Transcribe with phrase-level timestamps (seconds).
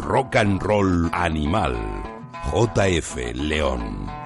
[0.00, 1.74] Rock and Roll Animal.
[2.42, 4.25] JF León.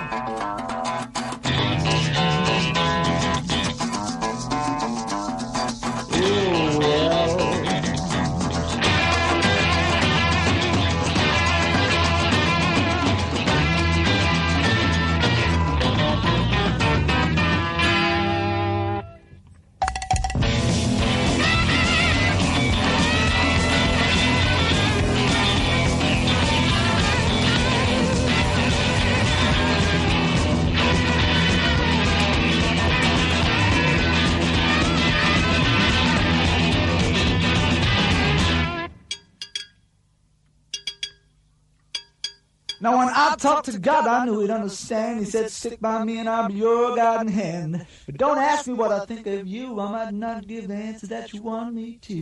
[43.41, 45.21] Talked to God, I knew he'd understand.
[45.21, 47.87] He said, stick by me and I'll be your guiding hand.
[48.05, 49.79] But don't ask me what I think of you.
[49.79, 52.21] I might not give the answer that you want me to.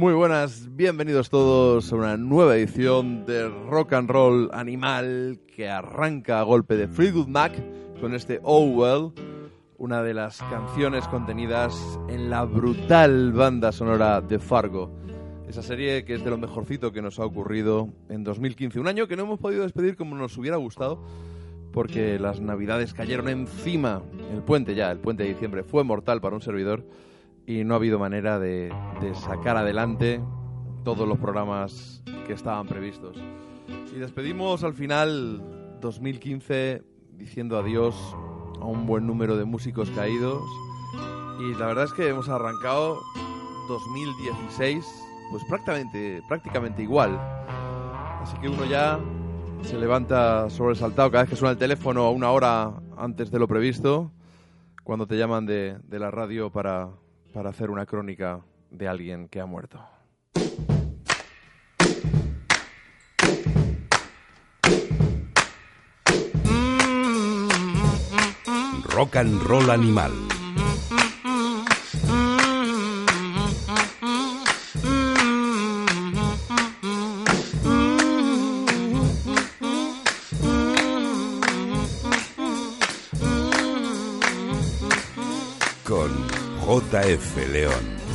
[0.00, 6.40] Muy buenas, bienvenidos todos a una nueva edición de Rock and Roll Animal que arranca
[6.40, 7.52] a golpe de Fleetwood Mac
[8.00, 9.12] con este Oh Well,
[9.76, 14.90] una de las canciones contenidas en la brutal banda sonora de Fargo.
[15.46, 19.06] Esa serie que es de lo mejorcito que nos ha ocurrido en 2015, un año
[19.06, 21.04] que no hemos podido despedir como nos hubiera gustado
[21.74, 24.00] porque las navidades cayeron encima,
[24.32, 26.86] el puente ya, el puente de diciembre fue mortal para un servidor
[27.50, 28.72] y no ha habido manera de,
[29.14, 30.20] sacar adelante
[30.84, 33.16] todos los programas que estaban previstos.
[33.92, 35.42] Y despedimos al final
[35.80, 36.84] 2015
[37.14, 37.96] diciendo adiós
[38.60, 40.40] a un buen número de músicos caídos
[41.40, 43.00] y la verdad es que hemos arrancado
[43.66, 44.86] 2016
[45.32, 47.18] pues prácticamente, prácticamente igual.
[48.22, 49.00] Así que uno ya
[49.62, 53.48] se levanta sobresaltado cada vez que suena el teléfono a una hora antes de lo
[53.48, 54.12] previsto,
[54.84, 56.90] cuando te llaman de la radio para,
[57.32, 59.80] para hacer una crónica de alguien que ha muerto.
[68.92, 70.39] Rock and Roll Animal.
[86.80, 88.09] JF León.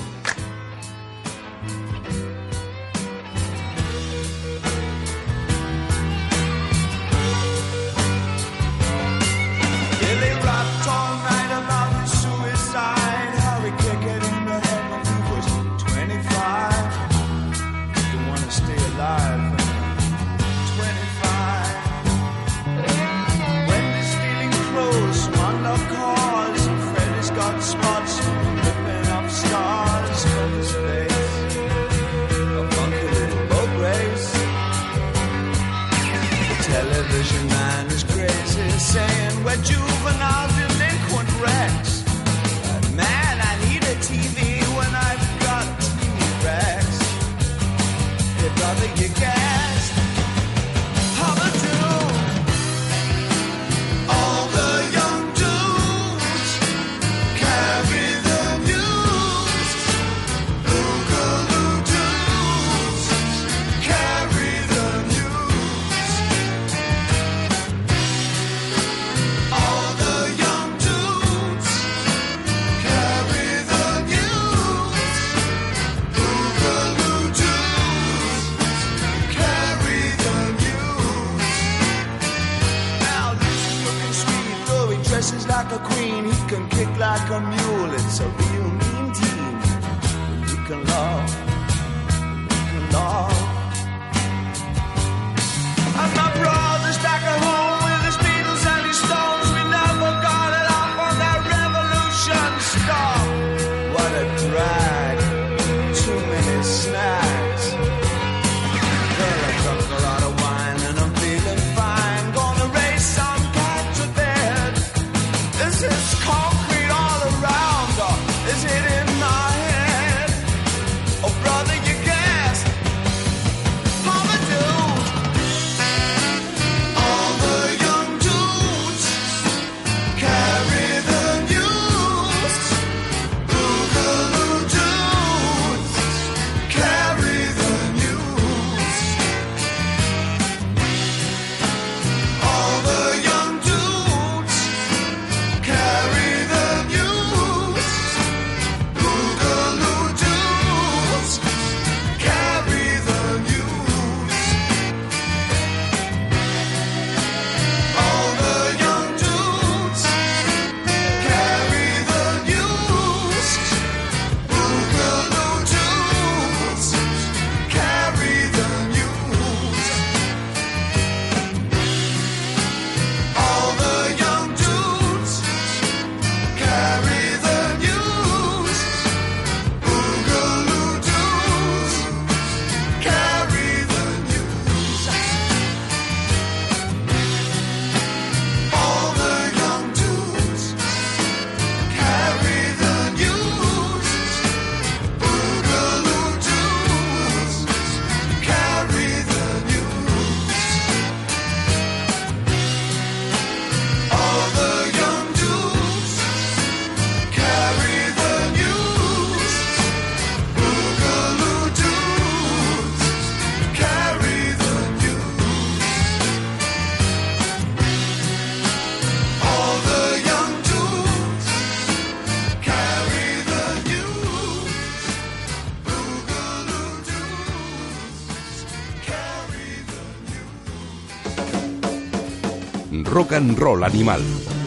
[233.36, 234.22] And Roll Animal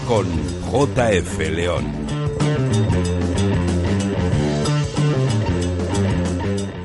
[0.07, 0.27] con
[0.71, 1.87] JF León.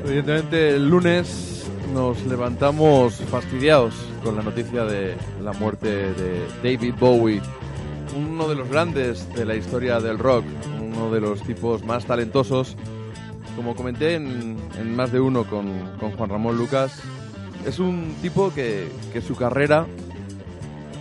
[0.04, 7.42] Evidentemente el lunes nos levantamos fastidiados con la noticia de la muerte de David Bowie,
[8.16, 10.44] uno de los grandes de la historia del rock,
[10.80, 12.76] uno de los tipos más talentosos.
[13.56, 15.68] Como comenté en, en más de uno con,
[16.00, 16.98] con Juan Ramón Lucas,
[17.66, 19.86] es un tipo que, que su carrera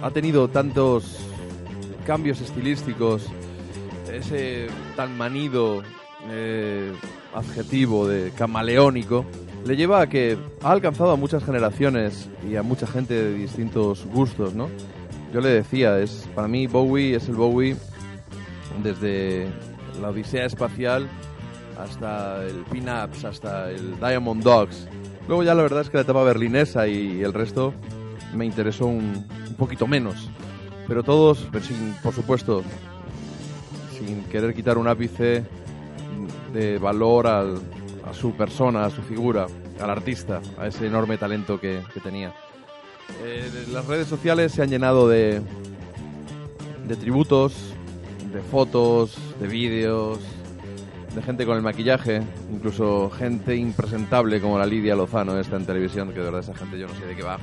[0.04, 1.18] ha tenido tantos
[2.06, 3.26] cambios estilísticos,
[4.12, 4.68] ese
[4.98, 5.82] tan manido
[6.30, 6.92] eh,
[7.34, 9.26] adjetivo de camaleónico,
[9.66, 14.06] le lleva a que ha alcanzado a muchas generaciones y a mucha gente de distintos
[14.08, 14.68] gustos, ¿no?
[15.34, 17.78] Yo le decía, es para mí Bowie es el Bowie
[18.84, 19.48] desde
[20.02, 21.08] la Odisea espacial
[21.80, 24.86] hasta el Pin-Ups, hasta el Diamond Dogs.
[25.30, 27.74] Luego ya la verdad es que la etapa berlinesa y el resto
[28.34, 29.26] me interesó un,
[29.58, 30.30] poquito menos.
[30.88, 32.64] Pero todos, sin, por supuesto,
[33.98, 35.44] sin querer quitar un ápice
[36.54, 37.62] de valor al-
[38.10, 39.48] a su persona, a su figura,
[39.82, 42.34] al artista, a ese enorme talento que, que tenía.
[43.24, 45.42] Eh, las redes sociales se han llenado de,
[46.88, 47.54] de tributos,
[48.34, 50.20] de fotos, de vídeos,
[51.16, 52.22] de gente con el maquillaje,
[52.52, 56.78] incluso gente impresentable como la Lidia Lozano esta en televisión, que de verdad esa gente
[56.80, 57.38] yo no sé de qué va.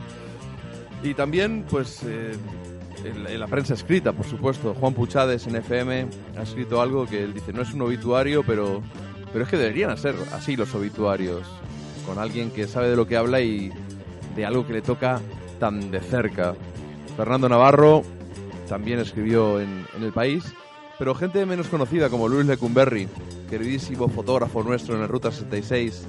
[1.02, 2.36] Y también, pues, eh,
[3.04, 4.74] en, la prensa escrita, por supuesto.
[4.74, 6.06] Juan Puchades en FM
[6.38, 8.82] ha escrito algo que él dice, no es un obituario, pero,
[9.32, 11.46] pero es que deberían ser así los obituarios,
[12.06, 13.72] con alguien que sabe de lo que habla y
[14.36, 15.20] de algo que le toca
[15.58, 16.54] tan de cerca.
[17.16, 18.02] Fernando Navarro
[18.68, 20.44] también escribió en, El País,
[20.98, 23.08] pero gente menos conocida como Luis Lecumberri,
[23.48, 26.06] queridísimo fotógrafo nuestro en el Ruta 66,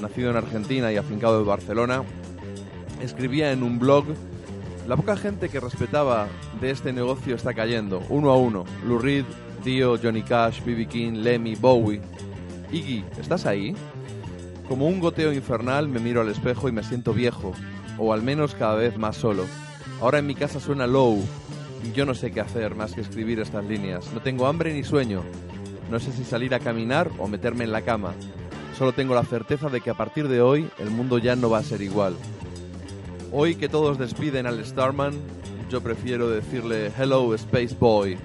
[0.00, 2.02] nacido en Argentina y afincado en Barcelona,
[3.00, 4.06] escribía en un blog
[4.86, 6.28] la poca gente que respetaba
[6.60, 8.64] de este negocio está cayendo, uno a uno.
[8.86, 9.24] Lou Reed,
[9.64, 10.86] Dio, Johnny Cash, B.B.
[10.86, 12.00] King, Lemmy, Bowie.
[12.70, 13.74] Iggy, ¿estás ahí?
[14.68, 17.52] Como un goteo infernal me miro al espejo y me siento viejo,
[17.98, 19.44] o al menos cada vez más solo.
[20.00, 21.20] Ahora en mi casa suena low,
[21.84, 24.12] y yo no sé qué hacer más que escribir estas líneas.
[24.14, 25.22] No tengo hambre ni sueño.
[25.90, 28.14] No sé si salir a caminar o meterme en la cama.
[28.78, 31.58] Solo tengo la certeza de que a partir de hoy el mundo ya no va
[31.58, 32.14] a ser igual.
[33.38, 35.12] Hoy que todos despiden al Starman,
[35.68, 38.16] yo prefiero decirle Hello Space Boy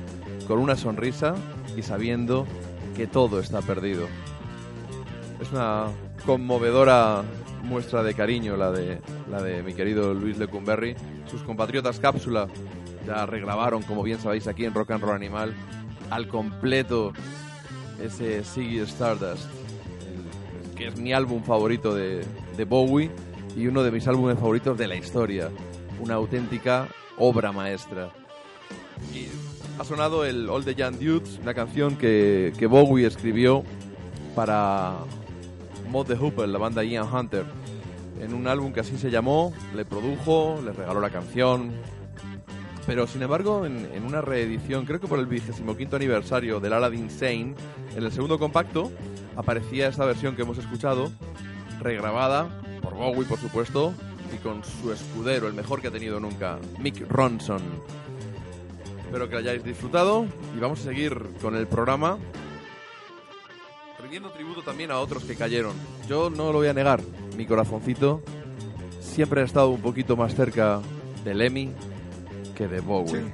[0.47, 1.35] con una sonrisa
[1.75, 2.47] y sabiendo
[2.95, 4.07] que todo está perdido.
[5.41, 5.87] Es una
[6.25, 7.23] conmovedora
[7.61, 10.95] muestra de cariño la de, la de mi querido Luis Lecumberri.
[11.29, 12.47] Sus compatriotas Cápsula
[13.05, 15.53] ya regrabaron, como bien sabéis, aquí en Rock and Roll Animal,
[16.09, 17.11] al completo
[18.01, 19.43] ese Ziggy Stardust,
[20.77, 22.23] que es mi álbum favorito de
[22.65, 23.11] Bowie
[23.55, 25.49] y uno de mis álbumes favoritos de la historia.
[25.99, 28.09] Una auténtica obra maestra.
[29.79, 33.63] Ha sonado el All the Young Dudes, una canción que, Bowie escribió
[34.35, 34.97] para
[35.89, 37.45] Mod the Hooper, la banda Ian Hunter,
[38.19, 41.71] en un álbum que así se llamó, le produjo, le regaló la canción.
[42.85, 47.09] Pero sin embargo, en, en una reedición, creo que por el 25 aniversario del Aladdin
[47.09, 47.55] Sane,
[47.95, 48.91] en el segundo compacto
[49.35, 51.11] aparecía esta versión que hemos escuchado,
[51.79, 52.49] regrabada
[52.81, 53.93] por Bowie, por supuesto,
[54.33, 57.61] y con su escudero, el mejor que ha tenido nunca, Mick Ronson.
[59.05, 62.17] Espero que lo hayáis disfrutado y vamos a seguir con el programa
[64.01, 65.73] rindiendo tributo también a otros que cayeron.
[66.07, 67.01] Yo no lo voy a negar,
[67.37, 68.21] mi corazoncito
[68.99, 70.81] siempre ha estado un poquito más cerca
[71.23, 71.71] de Lemmy
[72.55, 73.33] que de Bowie.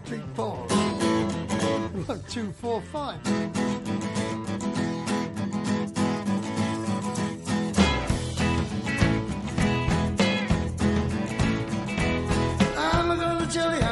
[13.50, 13.87] 这样。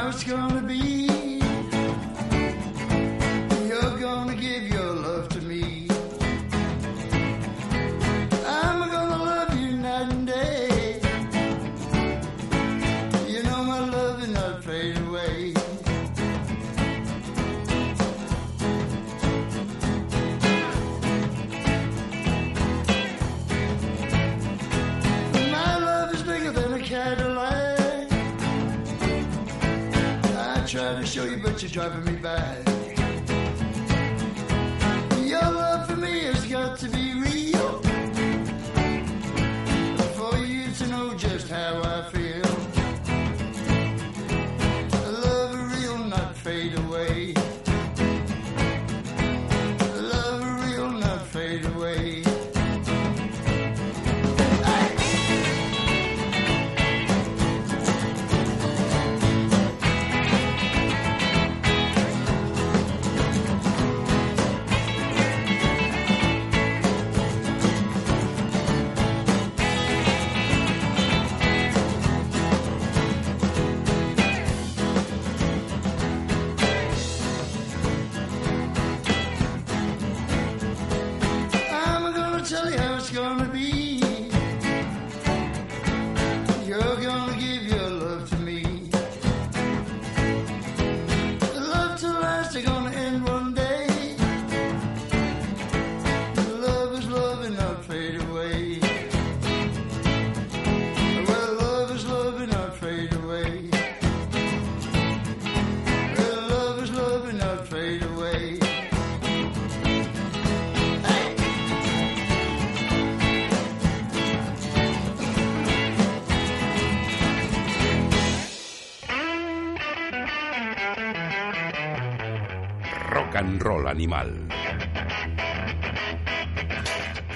[31.68, 32.65] Show you, but you're driving me back.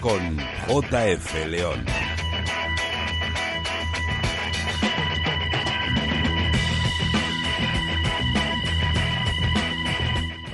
[0.00, 1.84] Con JF León.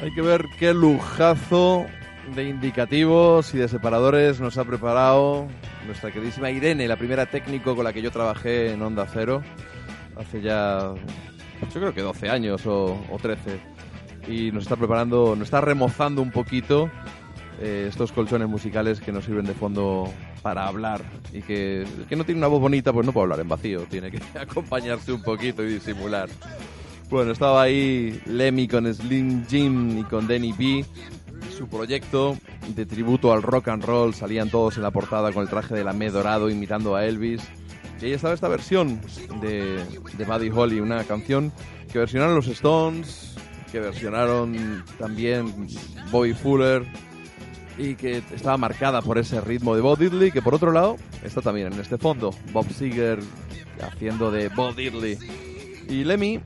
[0.02, 1.84] Hay que ver qué lujazo
[2.34, 5.48] de indicativos y de separadores nos ha preparado
[5.86, 9.42] nuestra queridísima Irene, la primera técnico con la que yo trabajé en Onda Cero
[10.16, 10.94] hace ya,
[11.60, 13.75] yo creo que 12 años o, o 13.
[14.28, 16.90] Y nos está preparando, nos está remozando un poquito
[17.60, 21.02] eh, estos colchones musicales que nos sirven de fondo para hablar
[21.32, 24.10] y que que no tiene una voz bonita pues no puede hablar en vacío, tiene
[24.10, 26.28] que acompañarse un poquito y disimular.
[27.08, 30.84] Bueno, estaba ahí Lemmy con Slim Jim y con Danny B.
[31.56, 32.36] Su proyecto
[32.74, 35.84] de tributo al rock and roll salían todos en la portada con el traje de
[35.84, 37.42] la me dorado imitando a Elvis.
[38.02, 39.00] Y ahí estaba esta versión
[39.40, 39.82] de,
[40.18, 41.52] de Buddy Holly, una canción
[41.90, 43.35] que versionaron los Stones,
[43.76, 45.52] que versionaron también
[46.10, 46.82] Bobby Fuller
[47.76, 51.42] y que estaba marcada por ese ritmo de Bob Diddley, que por otro lado está
[51.42, 53.18] también en este fondo, Bob Seger
[53.82, 55.18] haciendo de Bob Diddley.
[55.90, 56.40] Y Lemmy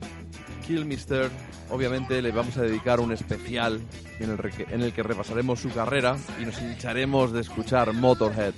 [0.67, 1.29] Kill Mister,
[1.69, 3.79] obviamente le vamos a dedicar un especial
[4.19, 8.53] en el, re- en el que repasaremos su carrera y nos hincharemos de escuchar Motorhead.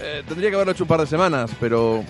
[0.00, 2.04] Eh, tendría que haberlo hecho un par de semanas, pero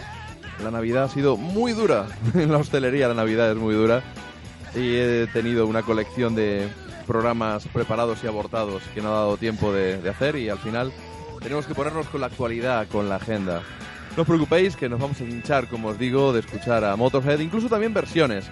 [0.63, 2.09] la Navidad ha sido muy dura.
[2.35, 4.03] En la hostelería la Navidad es muy dura.
[4.79, 6.69] Y he tenido una colección de,
[7.09, 10.93] programas preparados y abortados que no ha dado tiempo de, hacer y al final
[11.41, 13.63] tenemos que ponernos con la actualidad, con la agenda.
[14.15, 17.41] No os preocupéis que nos vamos a hinchar, como os digo, de escuchar a Motorhead,
[17.41, 18.45] incluso también versiones.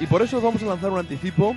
[0.00, 1.54] Y por eso os vamos a lanzar un anticipo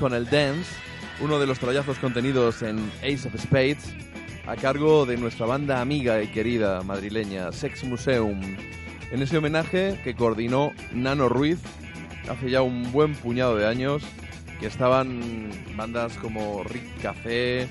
[0.00, 0.74] con el Dance,
[1.20, 3.94] uno de los trayazos contenidos en Ace of Spades,
[4.46, 8.40] a cargo de nuestra banda amiga y querida madrileña Sex Museum,
[9.12, 11.60] en ese homenaje que coordinó Nano Ruiz
[12.28, 14.02] hace ya un buen puñado de años,
[14.60, 17.68] que estaban bandas como Rick Café,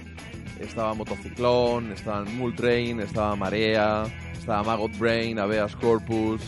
[0.60, 4.06] estaba Motociclón, estaban Multrain, estaba Marea,
[4.38, 6.42] estaba Maggot Brain, Aveas Corpus,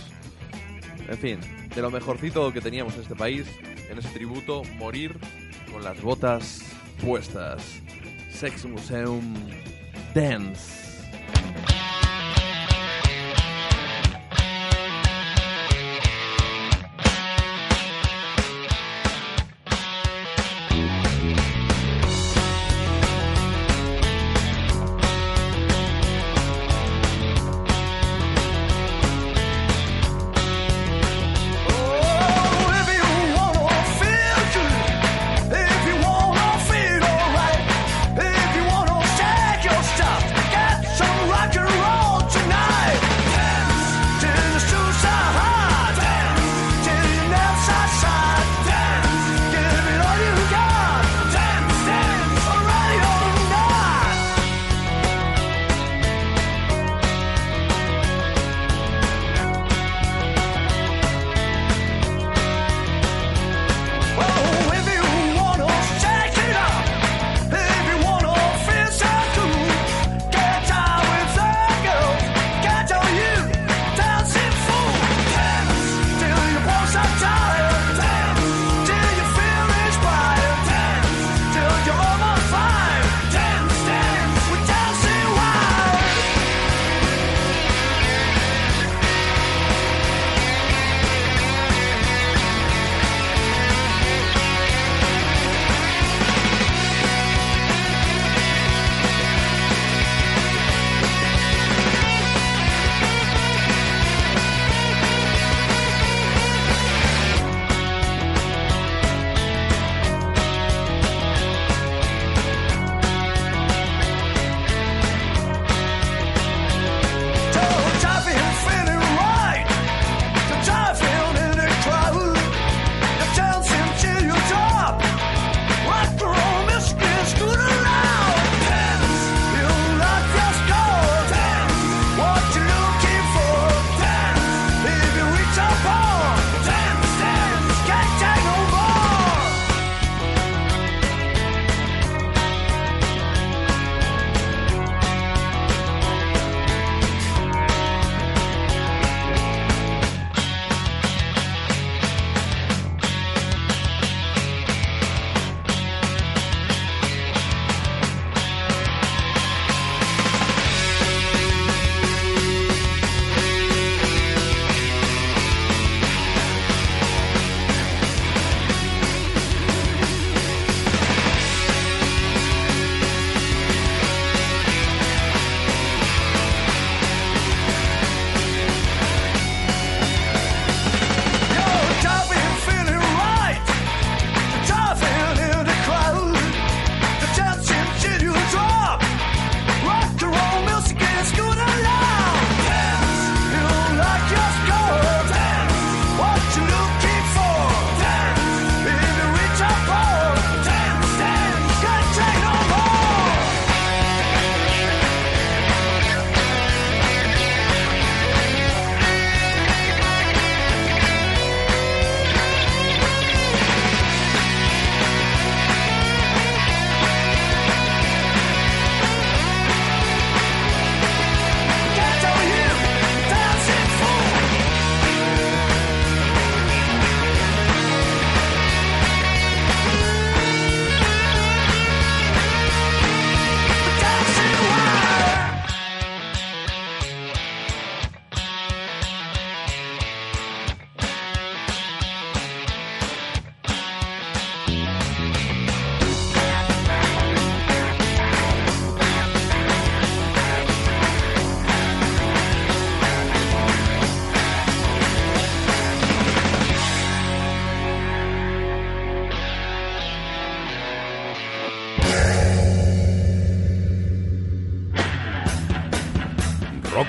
[1.08, 1.40] en fin,
[1.74, 3.46] de lo mejorcito que teníamos en este país,
[3.90, 5.18] en ese tributo, morir
[5.72, 6.64] con las botas
[7.04, 7.82] puestas.
[8.32, 9.34] Sex Museum
[10.14, 10.85] Dance.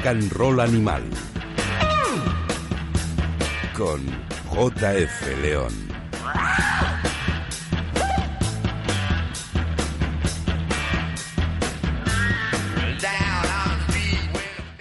[0.06, 1.02] Rock and Animal.
[3.76, 4.00] Con
[4.52, 5.72] JF León.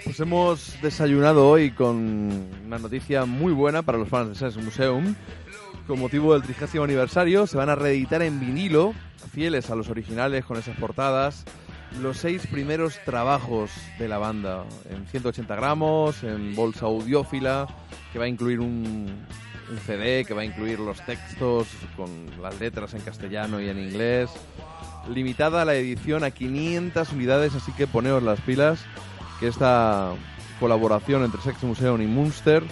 [0.04, 5.16] Pues hemos desayunado hoy con una noticia muy buena para los fans de Sex Museum.
[5.88, 8.94] Con motivo del trigésimo aniversario se van a reeditar en vinilo,
[9.32, 11.44] fieles a los originales con esas portadas,
[12.00, 17.66] los seis primeros trabajos de la banda, en 180 gramos, en bolsa audiófila,
[18.12, 19.26] que va a incluir un,
[19.84, 22.08] CD, que va a incluir los textos con
[22.40, 24.30] las letras en castellano y en inglés.
[25.12, 28.84] Limitada la edición a 500 unidades, así que poneos las pilas,
[29.40, 30.12] que esta
[30.60, 32.62] colaboración entre Sex Museum y Munster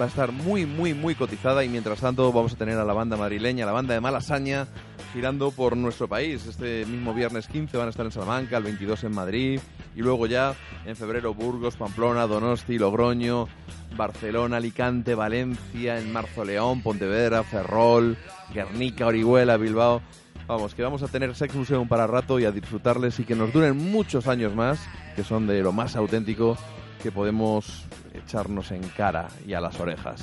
[0.00, 2.92] va a estar muy, muy, muy cotizada y mientras tanto vamos a tener a la
[2.92, 4.66] banda madrileña, la banda de Malasaña,
[5.12, 6.46] girando por nuestro país.
[6.46, 9.60] Este mismo viernes 15 van a estar en Salamanca, el 22 en Madrid
[9.94, 10.54] y luego ya
[10.86, 13.48] en febrero Burgos, Pamplona, Donosti, Logroño,
[13.96, 18.16] Barcelona, Alicante, Valencia, en marzo León, Pontevedra, Ferrol,
[18.54, 20.00] Guernica, Orihuela, Bilbao.
[20.46, 23.52] Vamos, que vamos a tener Sex Museum para rato y a disfrutarles y que nos
[23.52, 24.80] duren muchos años más,
[25.14, 26.56] que son de lo más auténtico
[27.02, 30.22] que podemos echarnos en cara y a las orejas.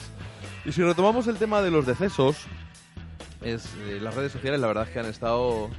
[0.65, 2.47] Y si retomamos el tema de los decesos,
[3.41, 5.69] es eh, las redes sociales la verdad es que han estado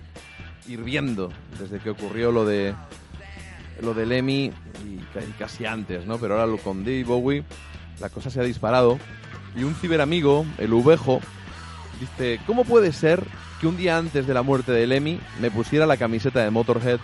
[0.68, 2.74] hirviendo desde que ocurrió lo de
[3.82, 4.52] lo de Lemmy
[4.86, 6.18] y, ca- y casi antes, ¿no?
[6.18, 7.44] Pero ahora lo con Dave Bowie,
[8.00, 8.98] la cosa se ha disparado
[9.56, 11.20] y un ciberamigo, el Uvejo,
[11.98, 13.22] dice, ¿cómo puede ser
[13.60, 17.00] que un día antes de la muerte de Lemmy me pusiera la camiseta de Motorhead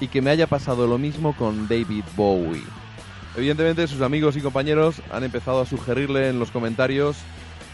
[0.00, 2.62] y que me haya pasado lo mismo con David Bowie?
[3.36, 7.16] Evidentemente sus amigos y compañeros han empezado a sugerirle en los comentarios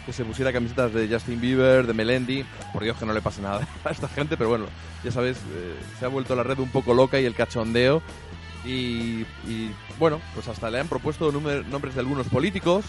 [0.05, 2.45] que se pusiera camisetas de Justin Bieber, de Melendi.
[2.73, 4.67] Por Dios que no le pase nada a esta gente, pero bueno,
[5.03, 8.03] ya sabes, eh, se ha vuelto la red un poco loca y el cachondeo.
[8.65, 9.27] Y,
[9.99, 12.87] bueno, pues hasta le han propuesto nombres de algunos políticos.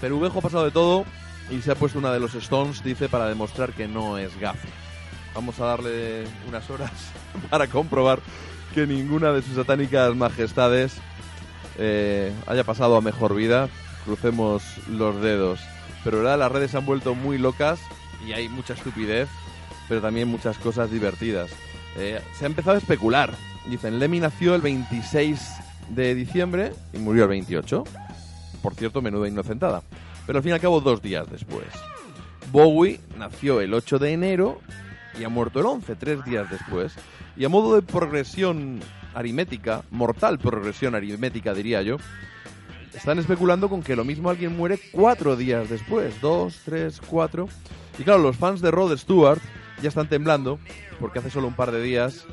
[0.00, 1.04] Pero Uvejo ha pasado de todo
[1.50, 4.68] y se ha puesto una de los Stones, dice, para demostrar que no es gafe.
[5.34, 6.92] Vamos a darle unas horas
[7.50, 8.20] para comprobar
[8.74, 10.96] que ninguna de sus satánicas majestades
[11.78, 13.68] eh, haya pasado a mejor vida.
[14.06, 15.60] Crucemos los dedos.
[16.02, 16.38] Pero ¿verdad?
[16.38, 17.80] las redes se han vuelto muy locas
[18.26, 19.28] y hay mucha estupidez,
[19.88, 21.50] pero también muchas cosas divertidas.
[21.98, 23.34] Eh, se ha empezado a especular.
[23.68, 25.40] Dicen, Lemmy nació el 26
[25.90, 27.84] de diciembre y murió el 28.
[28.62, 29.82] Por cierto, menuda inocentada.
[30.26, 31.66] Pero al fin y al cabo, dos días después.
[32.52, 34.60] Bowie nació el 8 de enero
[35.18, 36.94] y ha muerto el 11, tres días después.
[37.36, 38.80] Y a modo de progresión
[39.14, 41.96] aritmética, mortal progresión aritmética diría yo,
[42.96, 47.48] están especulando con que lo mismo alguien muere cuatro días después, dos, tres, cuatro.
[47.98, 49.40] Y claro, los fans de Rod Stewart
[49.82, 50.58] ya están temblando
[50.98, 52.26] porque hace solo un par de días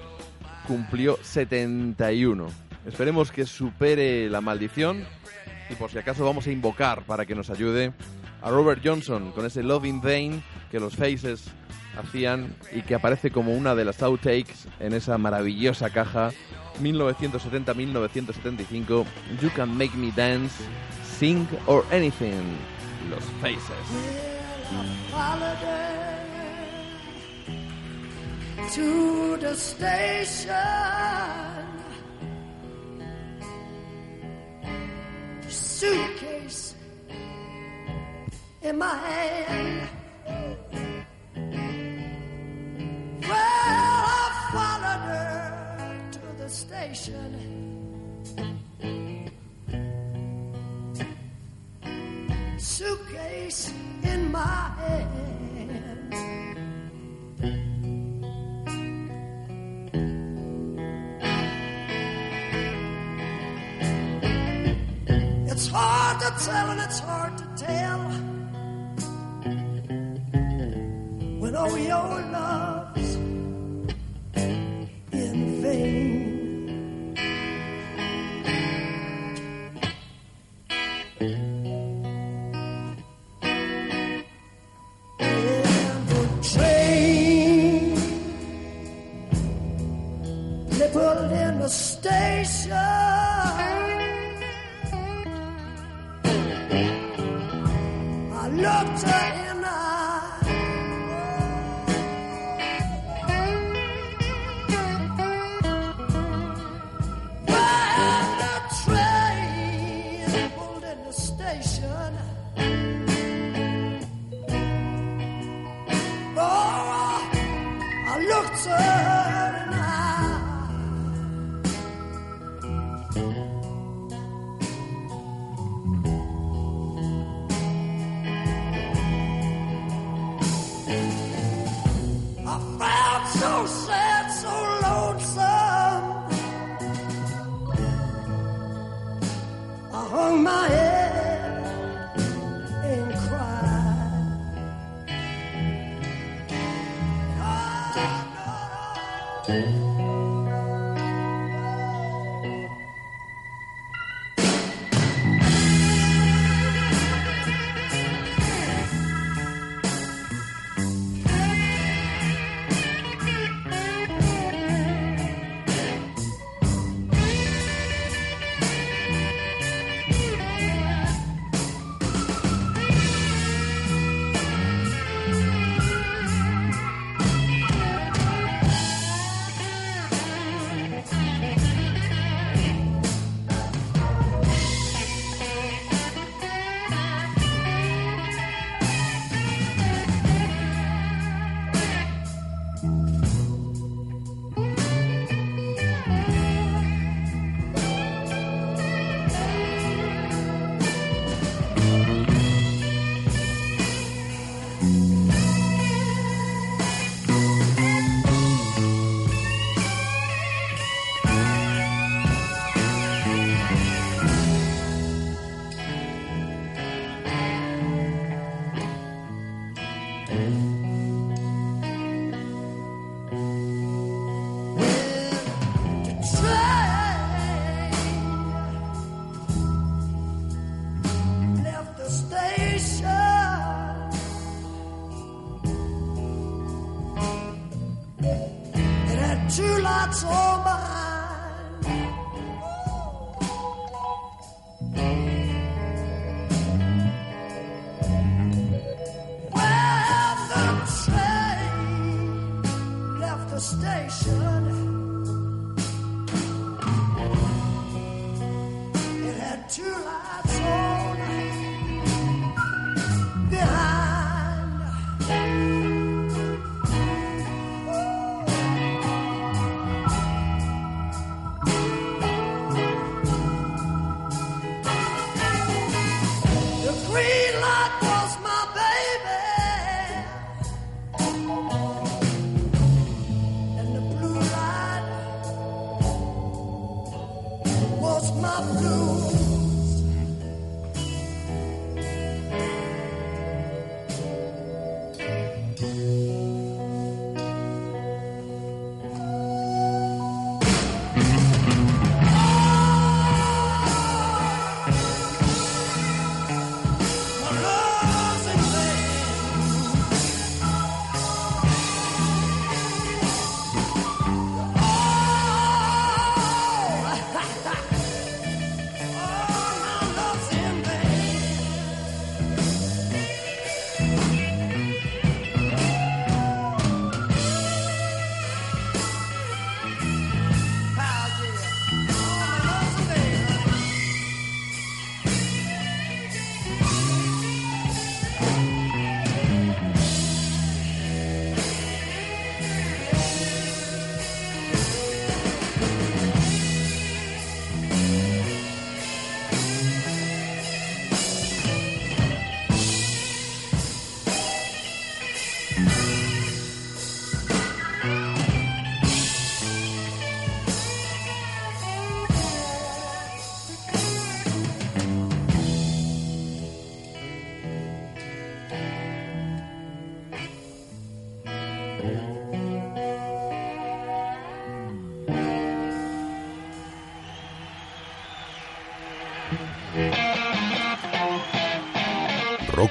[0.67, 2.47] cumplió 71.
[2.85, 5.05] Esperemos que supere la maldición
[5.69, 7.93] y por si acaso vamos a invocar para que nos ayude
[8.41, 11.45] a Robert Johnson con ese Love in Vain que los Faces
[11.97, 16.31] hacían y que aparece como una de las outtakes en esa maravillosa caja
[16.81, 19.05] 1970-1975
[19.41, 20.63] You Can Make Me Dance,
[21.19, 22.57] Sing or Anything,
[23.09, 23.59] los Faces.
[41.35, 47.31] Well, I followed her to the station.
[52.57, 56.13] Suitcase in my hand.
[65.47, 68.32] It's hard to tell and it's hard to tell
[71.55, 73.15] all your love's
[75.11, 77.15] in vain.
[85.19, 87.97] And the train
[91.31, 92.71] in the station.
[98.35, 99.42] I looked her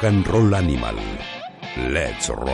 [0.03, 0.97] Rock and Roll Animal.
[1.93, 2.49] Let's Rock.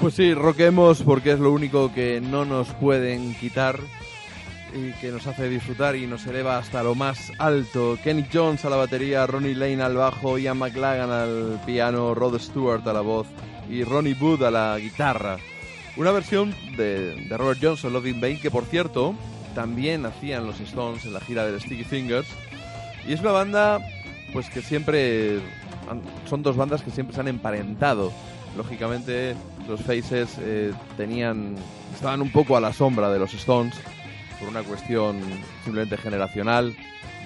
[0.00, 3.78] Pues sí, roquemos porque es lo único que no nos pueden quitar
[4.74, 7.96] y que nos hace disfrutar y nos eleva hasta lo más alto.
[8.02, 12.86] Kenny Jones a la batería, Ronnie Lane al bajo, Ian McLagan al piano, Rod Stewart
[12.88, 13.28] a la voz
[13.70, 15.36] y Ronnie Wood a la guitarra.
[15.96, 19.14] Una versión de, de Robert Johnson, Love in Vain, que por cierto
[19.54, 22.28] también hacían los Stones en la gira de Sticky Fingers.
[23.06, 23.80] Y es una banda
[24.32, 25.38] pues que siempre
[26.28, 28.12] son dos bandas que siempre se han emparentado.
[28.56, 29.34] Lógicamente
[29.68, 31.56] los Faces eh, tenían
[31.94, 33.74] estaban un poco a la sombra de los Stones
[34.38, 35.20] por una cuestión
[35.62, 36.74] simplemente generacional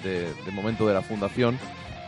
[0.03, 1.57] de, de momento de la fundación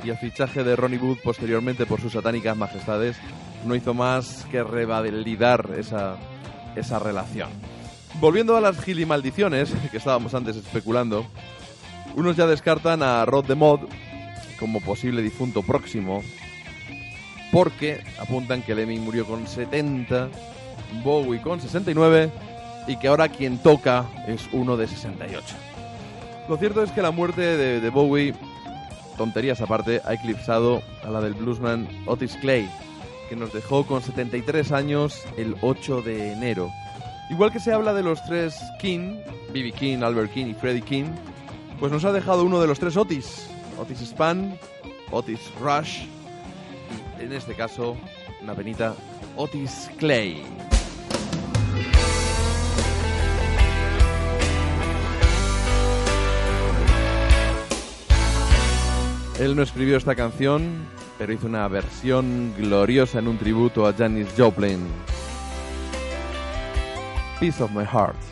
[0.04, 3.18] y el fichaje de Ronnie Wood posteriormente por sus satánicas majestades
[3.66, 6.18] no hizo más que revalidar esa,
[6.76, 7.50] esa relación.
[8.20, 11.26] Volviendo a las gilimaldiciones que estábamos antes especulando,
[12.16, 13.82] unos ya descartan a Rod de Mod
[14.60, 16.22] como posible difunto próximo
[17.52, 20.30] porque apuntan que Lemmy murió con 70,
[21.04, 22.32] Bowie con 69
[22.88, 25.44] y que ahora quien toca es uno de 68.
[26.48, 28.34] Lo cierto es que la muerte de, de Bowie,
[29.18, 32.70] tonterías aparte, ha eclipsado a la del bluesman Otis Clay,
[33.30, 36.72] que nos dejó con 73 años el 8 de enero.
[37.32, 39.16] Igual que se habla de los tres King,
[39.54, 39.72] B.B.
[39.72, 41.06] King, Albert King y Freddie King,
[41.80, 43.50] pues nos ha dejado uno de los tres Otis.
[43.80, 44.60] Otis Spann,
[45.12, 46.02] Otis Rush
[47.18, 47.96] y en este caso,
[48.42, 48.96] una penita,
[49.38, 50.44] Otis Clay.
[59.40, 60.86] Él no escribió esta canción,
[61.18, 64.86] pero hizo una versión gloriosa en un tributo a Janis Joplin.
[67.42, 68.31] Piece of My Heart.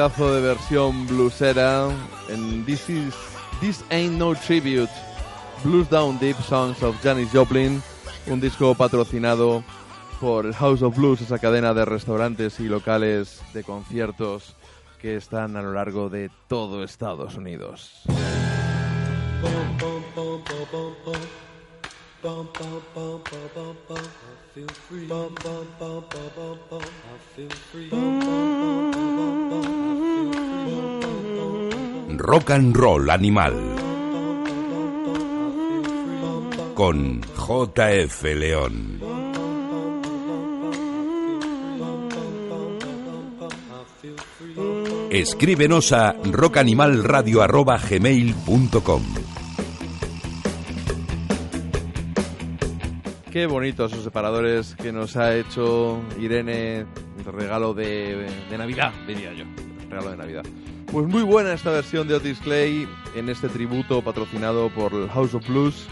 [0.00, 1.86] Pedazo de versión bluesera
[2.30, 3.14] en This, is,
[3.60, 4.88] This Ain't No Tribute,
[5.62, 7.82] Blues Down Deep Songs of Janis Joplin,
[8.26, 9.62] un disco patrocinado
[10.18, 14.56] por el House of Blues, esa cadena de restaurantes y locales de conciertos
[15.02, 18.04] que están a lo largo de todo Estados Unidos.
[32.18, 33.54] Rock and Roll Animal.
[36.74, 38.98] Con JF León.
[45.10, 49.02] Escríbenos a rockanimalradio.gmail.com
[53.30, 56.84] Qué bonitos esos separadores que nos ha hecho Irene,
[57.24, 58.26] regalo de,
[58.58, 59.44] Navidad, diría yo.
[59.88, 60.44] Regalo de Navidad.
[60.92, 65.34] Pues muy buena esta versión de Otis Clay en este tributo patrocinado por el House
[65.34, 65.86] of Blues,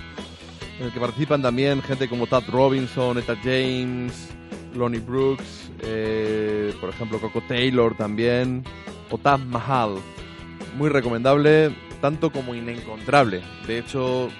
[0.80, 4.30] en el que participan también gente como Tad Robinson, Etta James,
[4.74, 8.64] Lonnie Brooks, eh, por ejemplo Coco Taylor también,
[9.10, 9.98] o Taj Mahal.
[10.76, 13.40] Muy recomendable, tanto como inencontrable.
[13.68, 14.30] De hecho,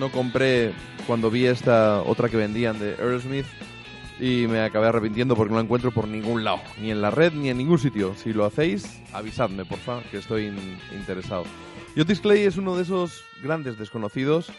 [0.00, 0.72] no compré
[1.06, 3.46] cuando vi esta otra que vendían de Aerosmith
[4.20, 7.32] y me acabé arrepintiendo porque no la encuentro por ningún lado, ni en la red
[7.32, 8.14] ni en ningún sitio.
[8.16, 11.44] Si lo hacéis, avisadme, porfa, que estoy in- interesado.
[11.98, 14.50] Otis Clay es uno de esos grandes desconocidos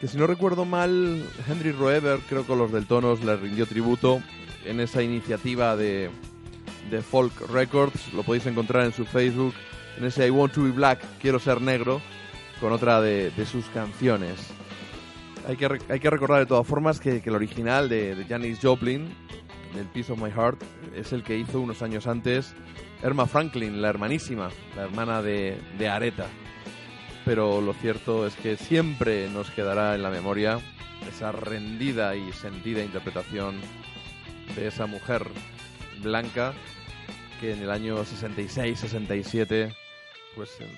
[0.00, 4.22] que si no recuerdo mal, Henry Roeber, creo que los del Tonos, le rindió tributo
[4.64, 6.10] en esa iniciativa de,
[6.88, 8.12] de Folk Records.
[8.12, 9.54] Lo podéis encontrar en su Facebook,
[9.98, 12.00] en ese I Want to Be Black, Quiero Ser Negro,
[12.60, 14.38] con otra de sus canciones.
[15.48, 19.08] Hay que, hay que recordar de todas formas que, el original de, Janis Joplin,
[19.74, 20.62] del Piece of My Heart,
[20.94, 22.54] es el que hizo unos años antes
[23.02, 26.26] Erma Franklin, la hermanísima, la hermana de, de Aretha.
[27.24, 30.60] Pero lo cierto es que siempre nos quedará en la memoria
[31.08, 33.58] esa rendida y sentida interpretación
[34.54, 35.26] de esa mujer
[36.02, 36.52] blanca
[37.40, 39.74] que en el año 66-67
[40.34, 40.68] pues eh,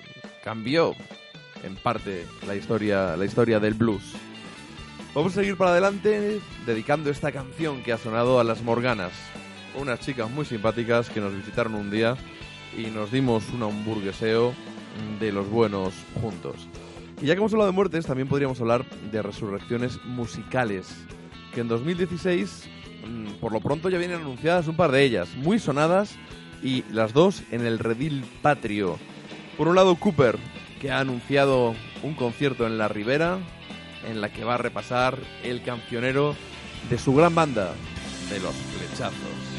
[0.45, 0.95] cambió
[1.61, 4.15] en parte la historia, la historia del blues.
[5.13, 9.11] Vamos a seguir para adelante dedicando esta canción que ha sonado a las Morganas,
[9.77, 12.15] unas chicas muy simpáticas que nos visitaron un día
[12.77, 14.53] y nos dimos un hamburgueseo
[15.19, 16.55] de los buenos juntos.
[17.21, 20.87] Y ya que hemos hablado de muertes, también podríamos hablar de resurrecciones musicales,
[21.53, 22.69] que en 2016,
[23.05, 26.15] mm, por lo pronto ya vienen anunciadas un par de ellas, muy sonadas
[26.63, 28.97] y las dos en el redil patrio.
[29.57, 30.37] Por un lado, Cooper,
[30.79, 33.39] que ha anunciado un concierto en la Ribera,
[34.07, 36.35] en la que va a repasar el cancionero
[36.89, 37.73] de su gran banda,
[38.29, 39.50] de los flechazos.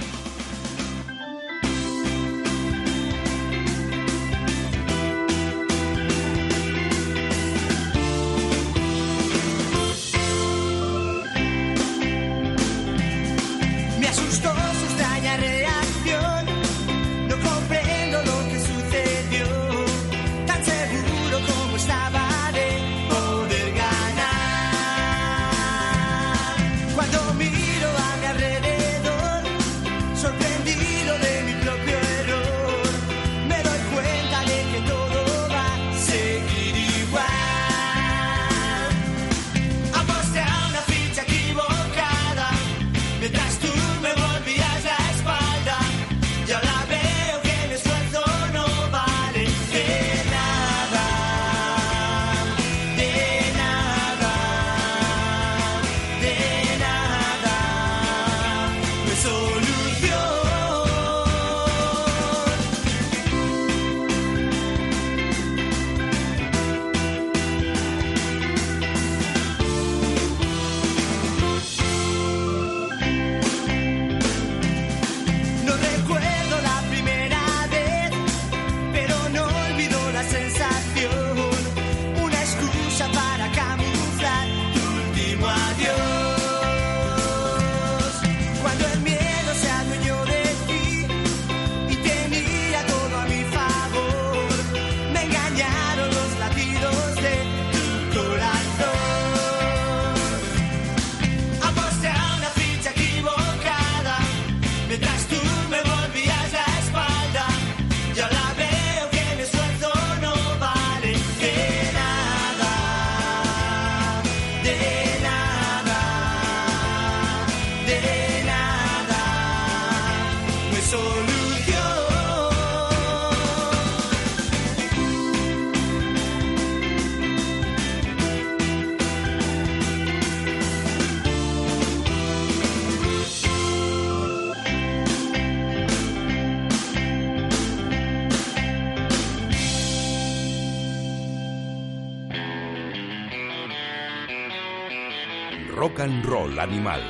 [146.11, 147.00] Roll animal.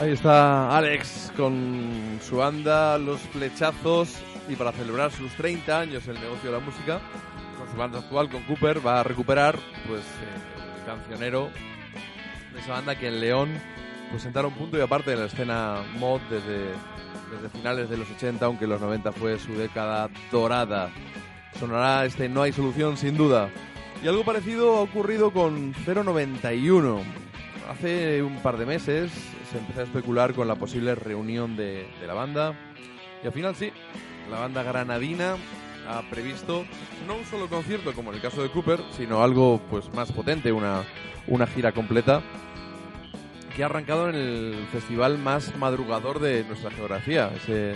[0.00, 4.16] Ahí está Alex con su banda Los Flechazos
[4.48, 7.00] y para celebrar sus 30 años en el negocio de la música,
[7.58, 9.58] con su banda actual, con Cooper, va a recuperar
[9.88, 11.50] pues eh, el cancionero
[12.52, 13.48] de esa banda que en León
[14.10, 16.68] pues sentaron punto y aparte en la escena mod desde,
[17.32, 20.92] desde finales de los 80, aunque los 90 fue su década dorada.
[21.58, 23.50] Sonará este No hay solución sin duda.
[24.02, 27.00] Y algo parecido ha ocurrido con 091.
[27.70, 29.10] Hace un par de meses
[29.50, 32.54] se empezó a especular con la posible reunión de, la banda.
[33.22, 33.70] Y al final sí,
[34.30, 35.36] la banda granadina
[35.88, 36.64] ha previsto
[37.06, 40.52] no un solo concierto como en el caso de Cooper, sino algo pues más potente,
[40.52, 40.82] una,
[41.26, 42.22] una gira completa
[43.56, 47.74] que ha arrancado en el festival más madrugador de nuestra geografía, ese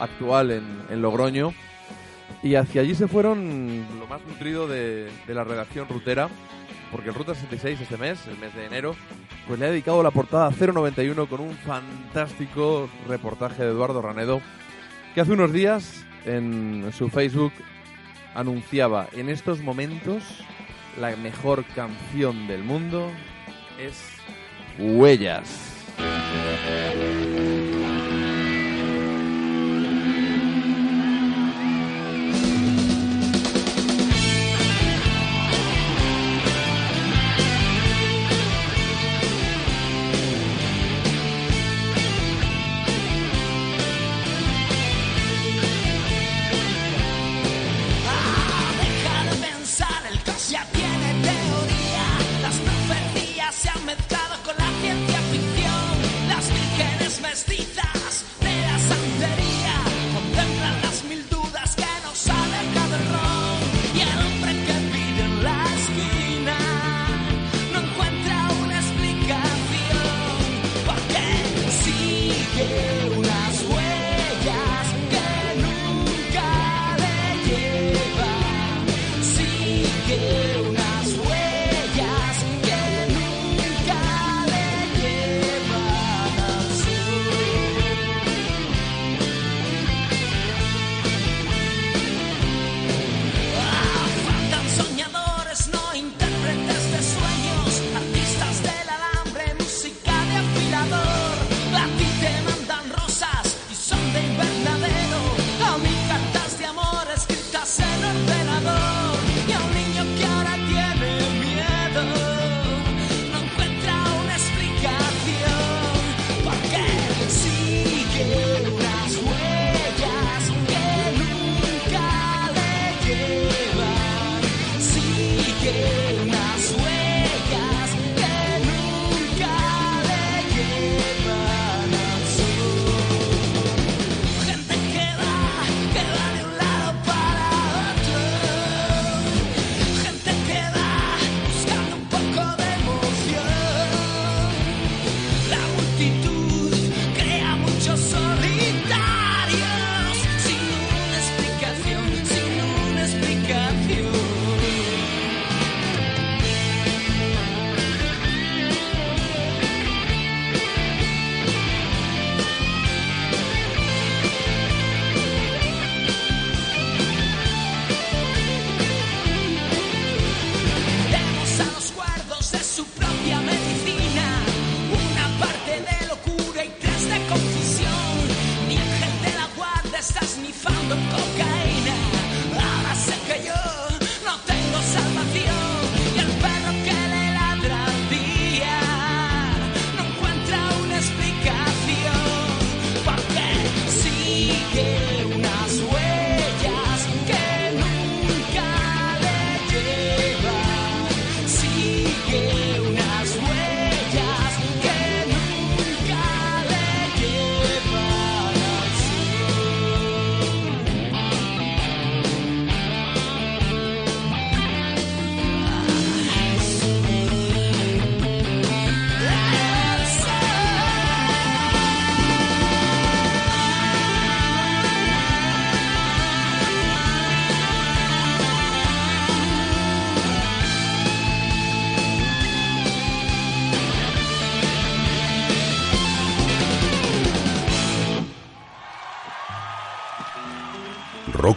[0.00, 1.52] actual en Logroño.
[2.42, 6.28] Y hacia allí se fueron lo más nutrido de, la redacción rutera,
[6.90, 8.96] porque el Ruta 66 este mes, el mes de enero,
[9.46, 14.40] pues le ha dedicado la portada 091 con un fantástico reportaje de Eduardo Ranedo,
[15.14, 17.52] que hace unos días en su Facebook
[18.34, 20.22] anunciaba en estos momentos
[21.00, 23.10] la mejor canción del mundo
[23.78, 24.02] es
[24.78, 25.72] Huellas.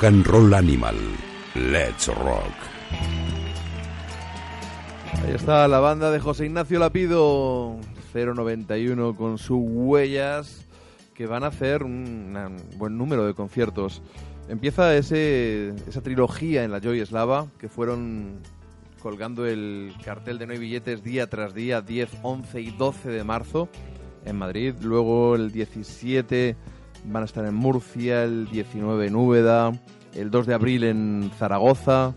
[0.05, 0.95] And Roll Animal.
[1.55, 2.53] Let's Rock.
[5.23, 7.77] Ahí está la banda de José Ignacio Lapido
[8.13, 10.63] 091 con sus huellas
[11.15, 12.37] que van a hacer un,
[12.77, 14.03] buen número de conciertos.
[14.47, 18.41] Empieza ese, esa trilogía en la Joy Eslava que fueron
[19.01, 23.23] colgando el cartel de no hay billetes día tras día, 10, 11 y 12 de
[23.23, 23.69] marzo
[24.23, 24.75] en Madrid.
[24.81, 26.55] Luego el 17
[27.07, 29.73] van a estar en Murcia, el 19 en Úbeda,
[30.13, 32.13] el 2 de abril en Zaragoza.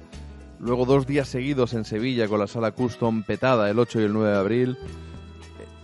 [0.61, 4.13] Luego dos días seguidos en Sevilla con la sala Custom petada el 8 y el
[4.13, 4.79] 9 de abril.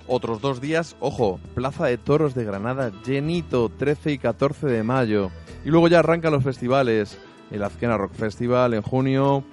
[0.06, 5.30] Otros dos días, ojo, Plaza de Toros de Granada, llenito, 13 y 14 de mayo.
[5.64, 7.18] Y luego ya arrancan los festivales.
[7.50, 9.44] El Azquena Rock Festival en junio,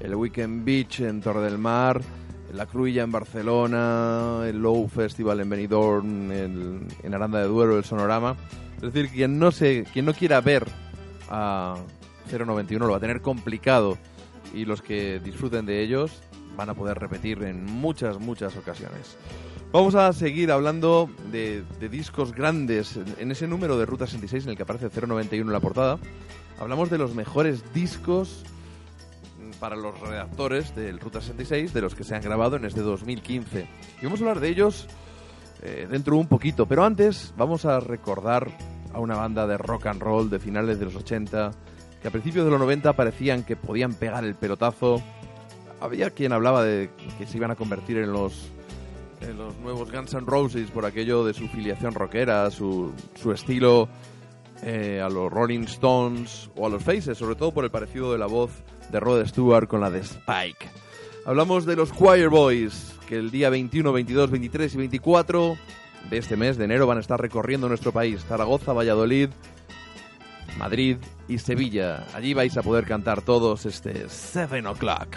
[0.00, 2.00] el Weekend Beach en Torre del Mar,
[2.54, 8.36] la Cruilla en Barcelona, el Low Festival en Benidorm, en Aranda de Duero, el Sonorama.
[8.76, 10.66] Es decir, quien no, se, quien no quiera ver
[11.28, 11.76] a
[12.30, 13.98] 091 lo va a tener complicado
[14.54, 16.22] y los que disfruten de ellos
[16.56, 19.16] van a poder repetir en muchas, muchas ocasiones.
[19.72, 22.98] Vamos a seguir hablando de, de discos grandes.
[23.18, 25.98] En- ese número de Ruta 66 en el que aparece 091 en la portada,
[26.58, 28.42] hablamos de los mejores discos
[29.60, 33.66] para los redactores del Ruta 66, de los que se han grabado en este 2015.
[34.00, 34.88] Y vamos a hablar de ellos
[35.62, 38.50] eh, dentro un poquito, pero antes vamos a recordar
[38.92, 41.50] a una banda de rock and roll de finales de los 80,
[42.00, 45.02] que a principios de los 90 parecían que podían pegar el pelotazo.
[45.80, 48.50] Había quien hablaba de que se iban a convertir en los
[49.20, 53.86] en los nuevos Guns N' Roses por aquello de su filiación rockera, su, su estilo
[54.62, 58.18] eh, a los Rolling Stones o a los Faces, sobre todo por el parecido de
[58.18, 58.50] la voz
[58.90, 60.68] de Rod Stewart con la de Spike.
[61.24, 65.56] Hablamos de los Choir Boys, que el día 21, 22, 23 y 24
[66.08, 69.28] de este mes de enero van a estar recorriendo nuestro país, Zaragoza, Valladolid,
[70.58, 70.96] Madrid
[71.28, 72.06] y Sevilla.
[72.14, 75.16] Allí vais a poder cantar todos este 7 o'clock.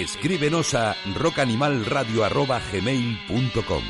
[0.00, 3.82] Escríbenos a rockanimalradio.gmail.com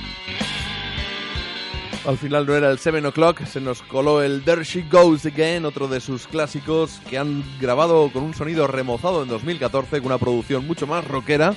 [2.05, 5.65] Al final no era el 7 o'clock, se nos coló el There She Goes Again,
[5.65, 10.19] otro de sus clásicos que han grabado con un sonido remozado en 2014, con una
[10.19, 11.55] producción mucho más rockera.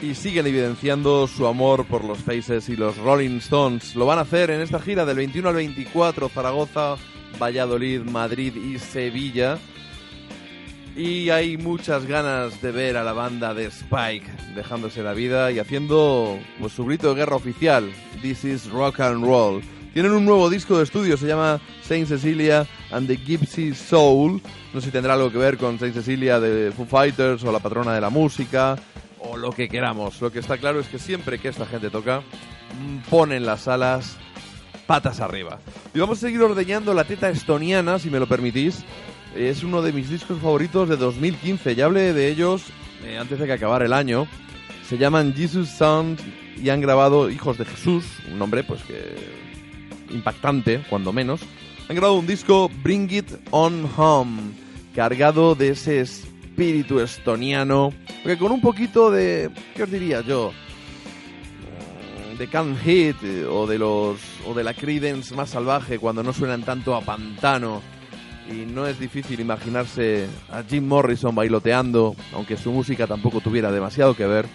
[0.00, 3.94] Y siguen evidenciando su amor por los Faces y los Rolling Stones.
[3.94, 6.96] Lo van a hacer en esta gira del 21 al 24, Zaragoza,
[7.38, 9.58] Valladolid, Madrid y Sevilla.
[10.96, 15.58] Y hay muchas ganas de ver a la banda de Spike dejándose la vida y
[15.58, 17.92] haciendo pues, su grito de guerra oficial,
[18.22, 19.62] This is Rock and Roll.
[19.92, 24.40] Tienen un nuevo disco de estudio, se llama Saint Cecilia and the Gypsy Soul.
[24.72, 27.58] No sé si tendrá algo que ver con Saint Cecilia de Foo Fighters o la
[27.58, 28.76] patrona de la música
[29.18, 30.22] o lo que queramos.
[30.22, 34.16] Lo que está claro es que siempre que esta gente toca, mm, ponen las alas
[34.86, 35.58] patas arriba.
[35.94, 38.82] Y vamos a seguir ordeñando la teta estoniana, si me lo permitís.
[39.36, 41.74] Es uno de mis discos favoritos de 2015.
[41.74, 42.62] Ya hablé de ellos
[43.04, 44.26] eh, antes de que acabara el año.
[44.88, 46.18] Se llaman Jesus Sound
[46.56, 49.14] y han grabado Hijos de Jesús, un nombre pues que
[50.10, 51.42] impactante, cuando menos.
[51.88, 54.52] Han grabado un disco Bring It On Home,
[54.94, 57.92] cargado de ese espíritu estoniano,
[58.24, 60.52] que con un poquito de, ¿qué os diría yo?
[62.38, 66.32] De Can Hit eh, o de los o de la Creedence más salvaje cuando no
[66.32, 67.82] suenan tanto a pantano
[68.50, 74.14] y no es difícil imaginarse a Jim Morrison bailoteando, aunque su música tampoco tuviera demasiado
[74.14, 74.46] que ver,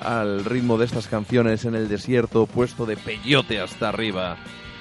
[0.00, 4.36] al ritmo de estas canciones en el desierto, puesto de peyote hasta arriba.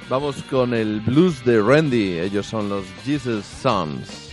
[0.10, 4.29] Vamos con el blues de Randy, ellos son los Jesus Sons.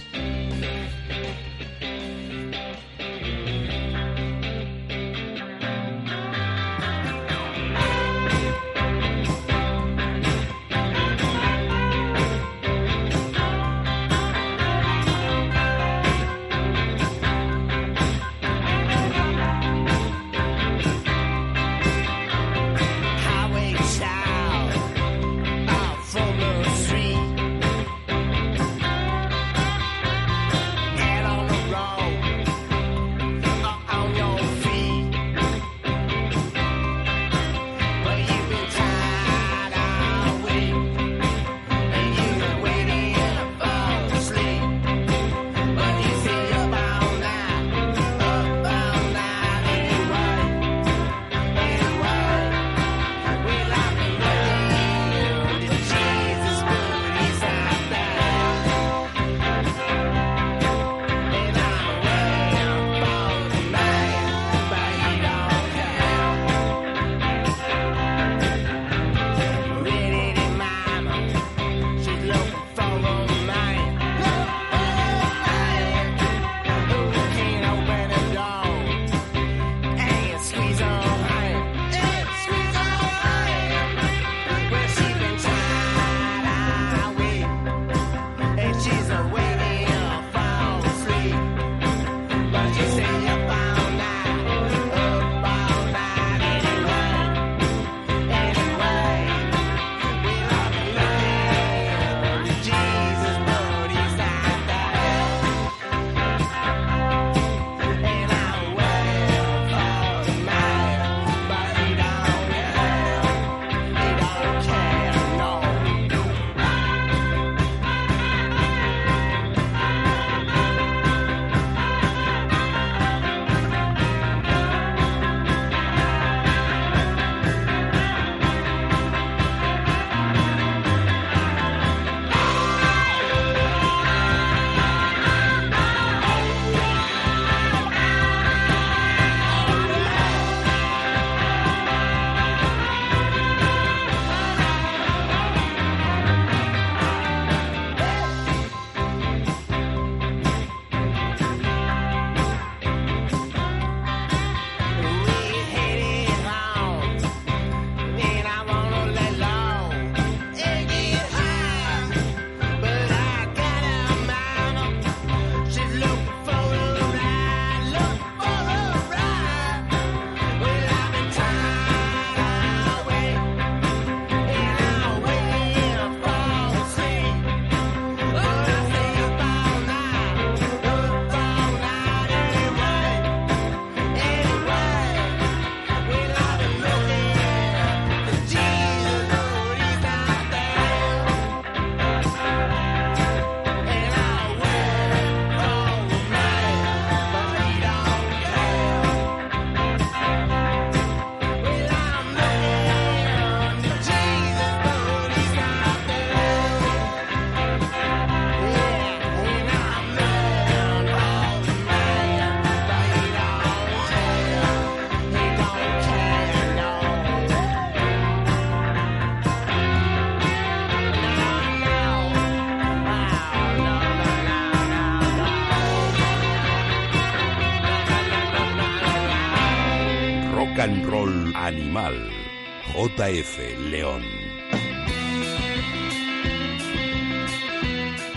[233.27, 234.23] JF León.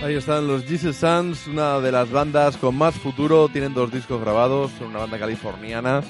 [0.02, 3.50] Ahí están los Jesus Suns, una de las bandas con más futuro.
[3.50, 6.02] Tienen dos discos grabados, son una banda californiana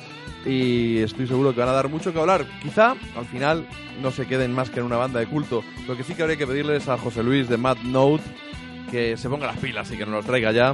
[0.46, 2.46] y estoy seguro que van a dar mucho que hablar.
[2.62, 3.68] Quizá al final
[4.02, 5.62] no se queden más que en una banda de culto.
[5.86, 8.24] Lo que sí que habría que pedirles a José Luis de Mad Note
[8.90, 10.74] que se ponga las pilas y que nos lo traiga ya,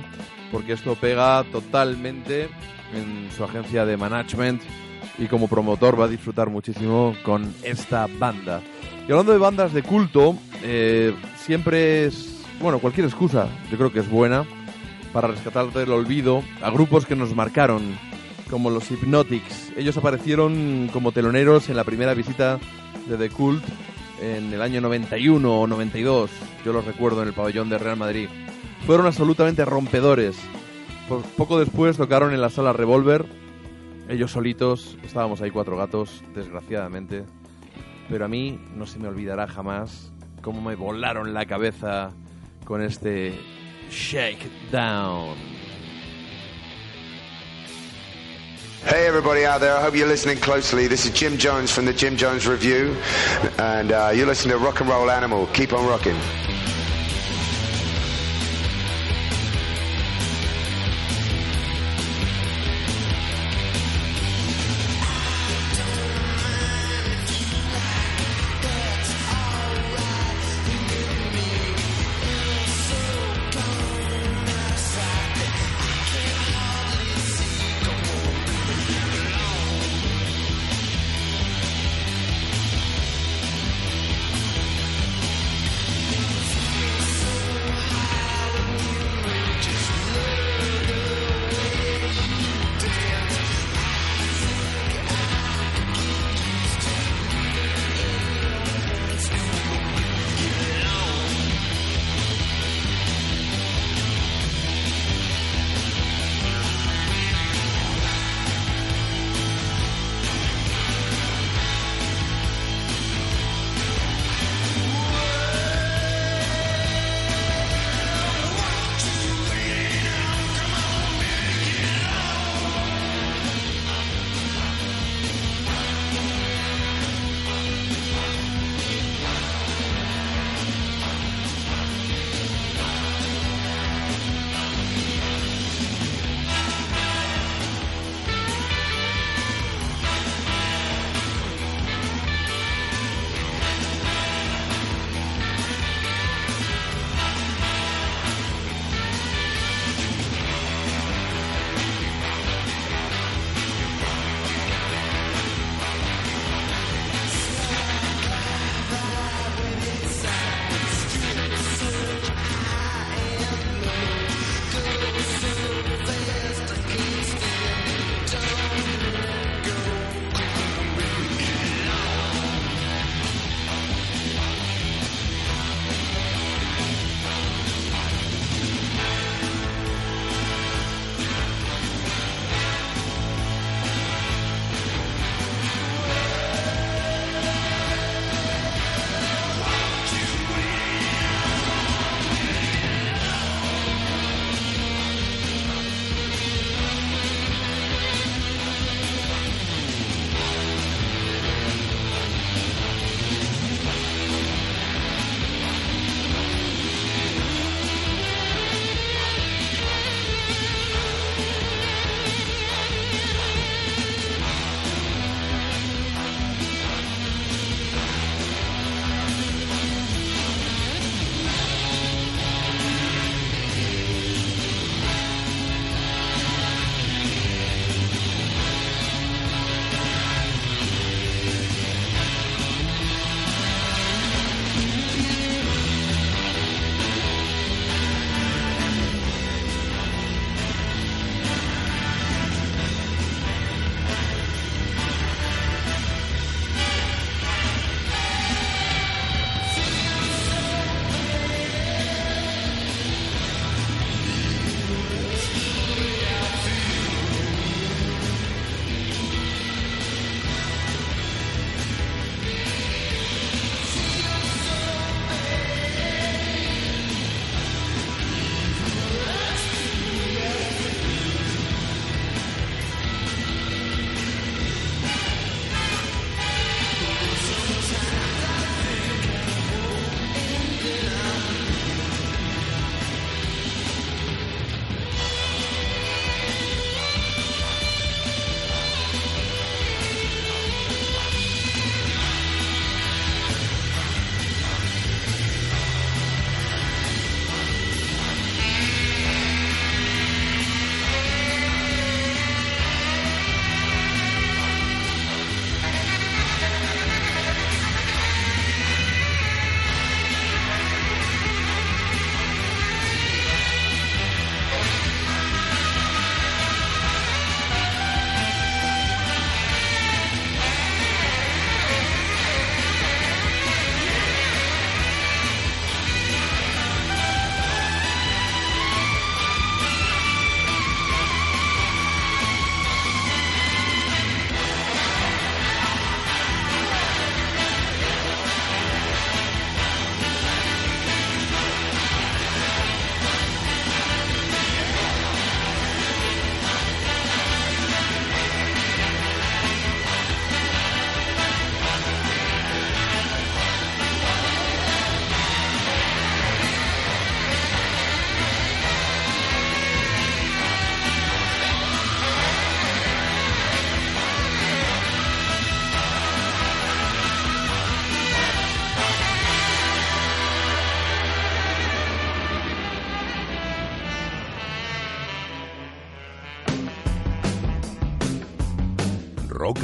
[0.51, 2.49] porque esto pega totalmente
[2.93, 4.62] en su agencia de management
[5.18, 8.61] y como promotor va a disfrutar muchísimo con esta banda.
[9.07, 13.99] Y hablando de bandas de culto, eh, siempre es, bueno, cualquier excusa yo creo que
[13.99, 14.45] es buena
[15.13, 17.97] para rescatar del olvido a grupos que nos marcaron,
[18.49, 19.72] como los Hypnotics.
[19.78, 22.59] Ellos aparecieron como teloneros en la primera visita
[23.07, 23.63] de The Cult
[24.22, 26.32] en el año 91 o 92,
[26.63, 28.28] yo los recuerdo en el pabellón de Real Madrid.
[28.86, 30.36] Fueron absolutamente rompedores.
[31.38, 33.26] Poco después tocaron en la sala Revolver,
[34.10, 37.24] ellos solitos, estábamos ahí cuatro gatos, desgraciadamente.
[38.10, 42.12] Pero a mí no se me olvidará jamás cómo me volaron la cabeza
[42.66, 43.39] con este
[43.89, 45.36] Shakedown.
[48.88, 49.76] Hey, everybody out there.
[49.76, 50.88] I hope you're listening closely.
[50.88, 52.95] This is Jim Jones from the Jim Jones Review,
[53.58, 55.47] and uh, you're listening to Rock and Roll Animal.
[55.53, 56.16] Keep on rocking.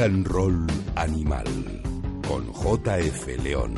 [0.02, 1.46] Rock and Roll Animal
[2.28, 3.76] con JF León.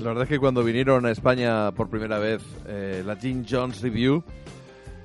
[0.00, 3.82] La verdad es que cuando vinieron a España por primera vez eh, la Jim Jones
[3.82, 4.24] Review,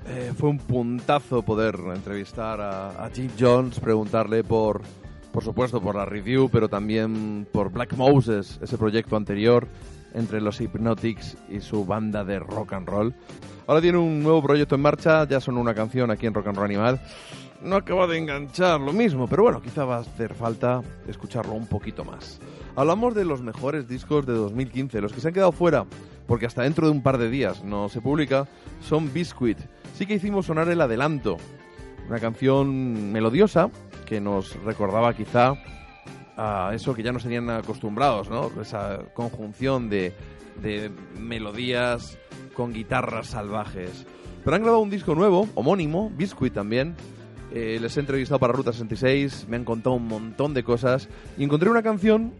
[0.06, 4.80] eh, fue un puntazo poder entrevistar a, a Jim Jones, preguntarle por,
[5.32, 9.68] por supuesto, por la review, pero también por Black Moses, ese proyecto anterior
[10.14, 13.14] entre los Hypnotics y su banda de rock and roll.
[13.66, 16.56] Ahora tiene un nuevo proyecto en marcha, ya son una canción aquí en Rock and
[16.56, 17.00] Roll Animal.
[17.62, 21.68] No acaba de enganchar lo mismo, pero bueno, quizá va a hacer falta escucharlo un
[21.68, 22.40] poquito más.
[22.74, 25.86] Hablamos de los mejores discos de 2015, los que se han quedado fuera,
[26.26, 28.48] porque hasta dentro de un par de días no se publica,
[28.80, 29.58] son Biscuit.
[29.94, 31.36] Sí que hicimos sonar el adelanto,
[32.08, 33.70] una canción melodiosa
[34.06, 35.54] que nos recordaba quizá
[36.36, 38.50] a eso que ya nos tenían acostumbrados, ¿no?
[38.60, 40.12] Esa conjunción de,
[40.60, 42.18] de melodías
[42.54, 44.04] con guitarras salvajes.
[44.44, 46.96] Pero han grabado un disco nuevo, homónimo, Biscuit también.
[47.54, 51.44] Eh, les he entrevistado para Ruta 66, me han contado un montón de cosas y
[51.44, 52.32] encontré una canción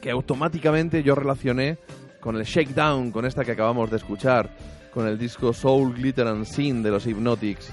[0.00, 1.78] que automáticamente yo relacioné
[2.20, 4.50] con el Shakedown, con esta que acabamos de escuchar,
[4.92, 7.72] con el disco Soul, Glitter and Sin de los Hypnotics.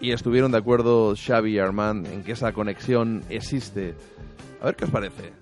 [0.00, 3.94] Y estuvieron de acuerdo Xavi y Armand en que esa conexión existe.
[4.60, 5.39] A ver qué os parece.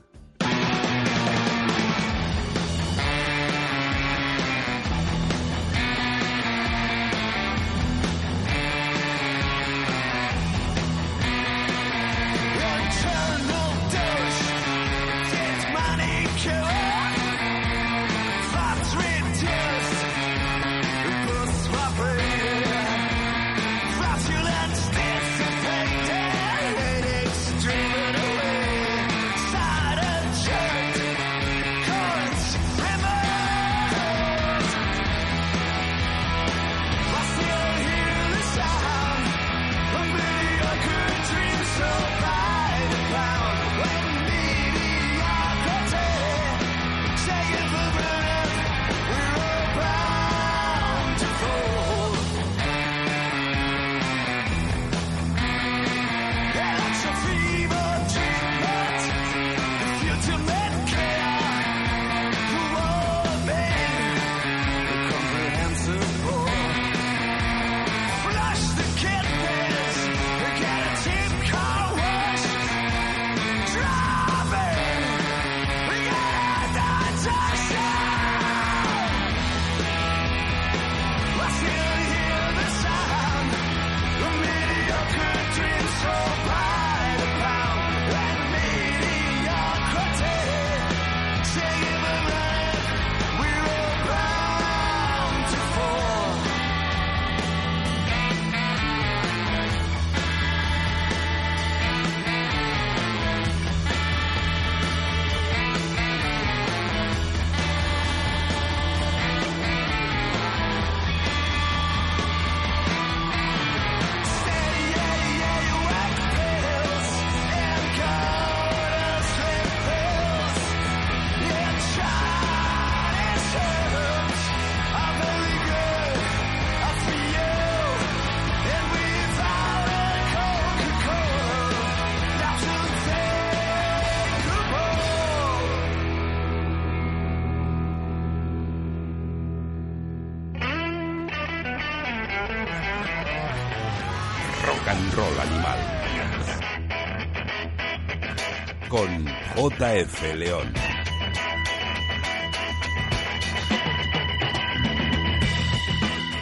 [149.88, 150.72] JF León.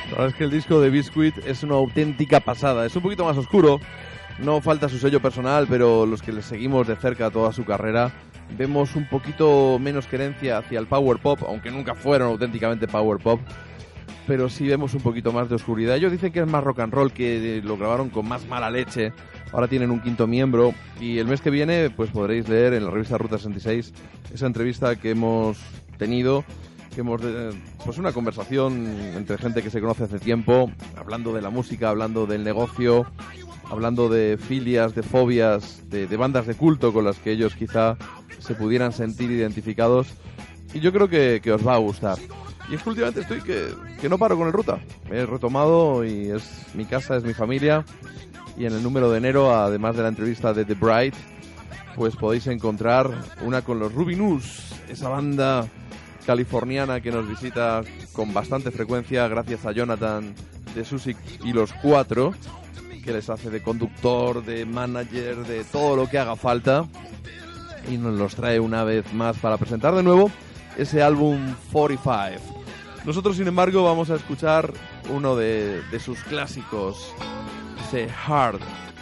[0.05, 2.86] La verdad es que el disco de Biscuit es una auténtica pasada.
[2.86, 3.80] Es un poquito más oscuro,
[4.40, 8.11] no falta su sello personal, pero los que le seguimos de cerca toda su carrera
[8.59, 13.40] vemos un poquito menos querencia hacia el power pop, aunque nunca fueron auténticamente power pop.
[14.26, 15.94] Pero sí vemos un poquito más de oscuridad.
[15.94, 19.12] Ellos dicen que es más rock and roll, que lo grabaron con más mala leche.
[19.57, 20.74] Ahora tienen un quinto miembro.
[21.00, 23.90] Y el mes que viene, pues podréis leer en la revista Ruta 66
[24.34, 25.57] esa entrevista que hemos
[25.96, 26.44] tenido
[26.94, 27.22] que hemos
[27.84, 28.86] pues una conversación
[29.16, 33.07] entre gente que se conoce hace tiempo, hablando de la música, hablando del negocio,
[33.70, 37.96] hablando de filias, de fobias, de, de bandas de culto con las que ellos quizá
[38.38, 40.09] se pudieran sentir identificados.
[40.74, 42.18] Y yo creo que, que os va a gustar.
[42.70, 43.68] Y es que últimamente estoy que,
[44.00, 44.78] que no paro con el ruta.
[45.11, 47.84] Me he retomado y es mi casa, es mi familia.
[48.57, 51.14] Y en el número de enero, además de la entrevista de The Bright,
[51.94, 53.11] pues podéis encontrar
[53.42, 55.66] una con los Rubinus, esa banda
[56.26, 57.82] californiana que nos visita
[58.12, 60.34] con bastante frecuencia gracias a Jonathan
[60.74, 62.34] de Susik y los cuatro
[63.04, 66.86] que les hace de conductor, de manager, de todo lo que haga falta.
[67.88, 70.30] Y nos los trae una vez más para presentar de nuevo
[70.76, 72.42] ese álbum 45.
[73.04, 74.72] Nosotros, sin embargo, vamos a escuchar
[75.08, 77.14] uno de, de sus clásicos,
[77.95, 78.61] ese Hard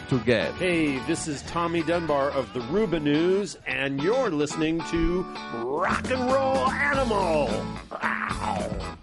[0.09, 0.53] to Get.
[0.55, 5.23] Hey, this is Tommy Dunbar of the Ruba News, and you're listening to
[5.55, 7.49] Rock and Roll Animal.
[7.91, 8.97] Ow.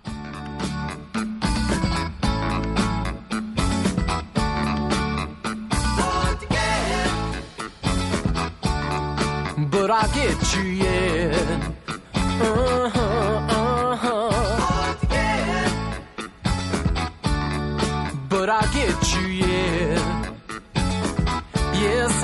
[9.70, 11.72] but I'll get you, yeah.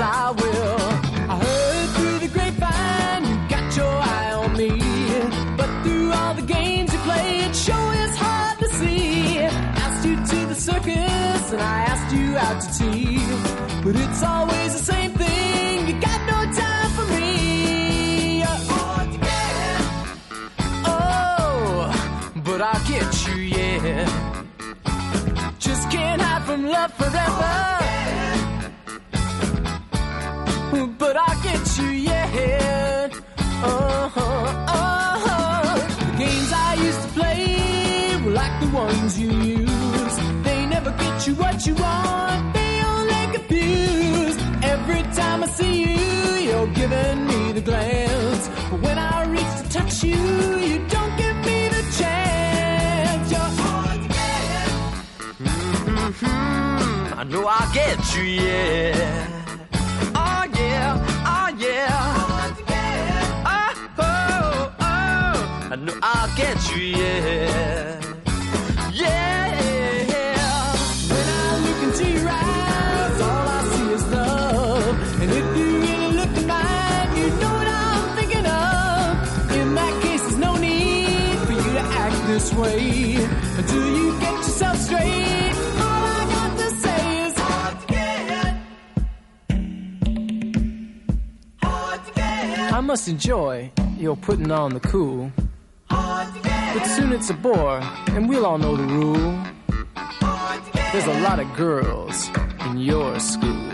[0.01, 0.79] I will.
[1.29, 4.69] I heard through the grapevine you got your eye on me,
[5.57, 9.39] but through all the games you play, it sure is hard to see.
[9.39, 13.17] Asked you to the circus and I asked you out to tea,
[13.83, 15.87] but it's always the same thing.
[15.87, 18.43] You got no time for me.
[20.85, 24.05] Oh, but I'll get you, yeah.
[25.59, 27.78] Just can't hide from love forever.
[30.87, 33.09] But I'll get you, yeah.
[33.63, 35.75] Uh-huh, uh-huh.
[35.99, 40.15] The games I used to play were like the ones you use.
[40.43, 42.53] They never get you what you want.
[42.53, 44.37] They only confuse.
[44.63, 48.49] Every time I see you, you're giving me the glance.
[48.71, 50.15] But when I reach to touch you,
[50.69, 53.31] you don't give me the chance.
[53.31, 54.69] You're hard to get.
[55.43, 57.17] Mhm.
[57.19, 59.38] I know I'll get you, yeah.
[65.71, 68.01] I know I'll get you, yeah.
[68.91, 69.53] Yeah.
[71.11, 75.21] When I look into your eyes, all I see is love.
[75.21, 79.51] And if you really look at mine, you know what I'm thinking of.
[79.57, 83.15] In that case, there's no need for you to act this way.
[83.59, 85.53] Until you get yourself straight,
[85.85, 88.55] all I got to say is hard to get.
[92.73, 95.31] I must enjoy your putting on the cool.
[96.09, 97.81] But soon it's a bore,
[98.15, 99.39] and we'll all know the rule.
[100.91, 102.31] There's a lot of girls
[102.65, 103.68] in your school.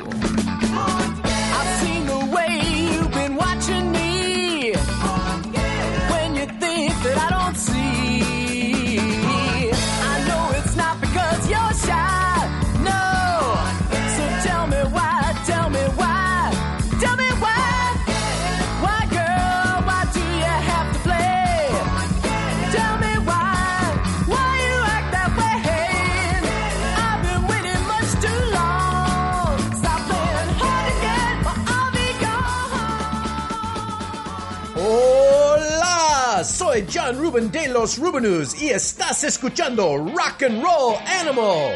[37.05, 41.73] Soy John Ruben de los Rubenus y estás escuchando Rock and Roll Animal.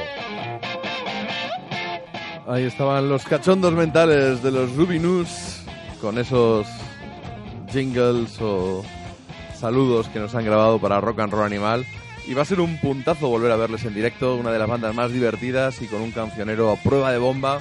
[2.47, 5.61] Ahí estaban los cachondos mentales de los Rubinus
[6.01, 6.68] con esos
[7.72, 8.84] jingles o
[9.56, 11.85] saludos que nos han grabado para Rock and Roll Animal.
[12.27, 14.93] Y va a ser un puntazo volver a verles en directo, una de las bandas
[14.95, 17.60] más divertidas y con un cancionero a prueba de bomba,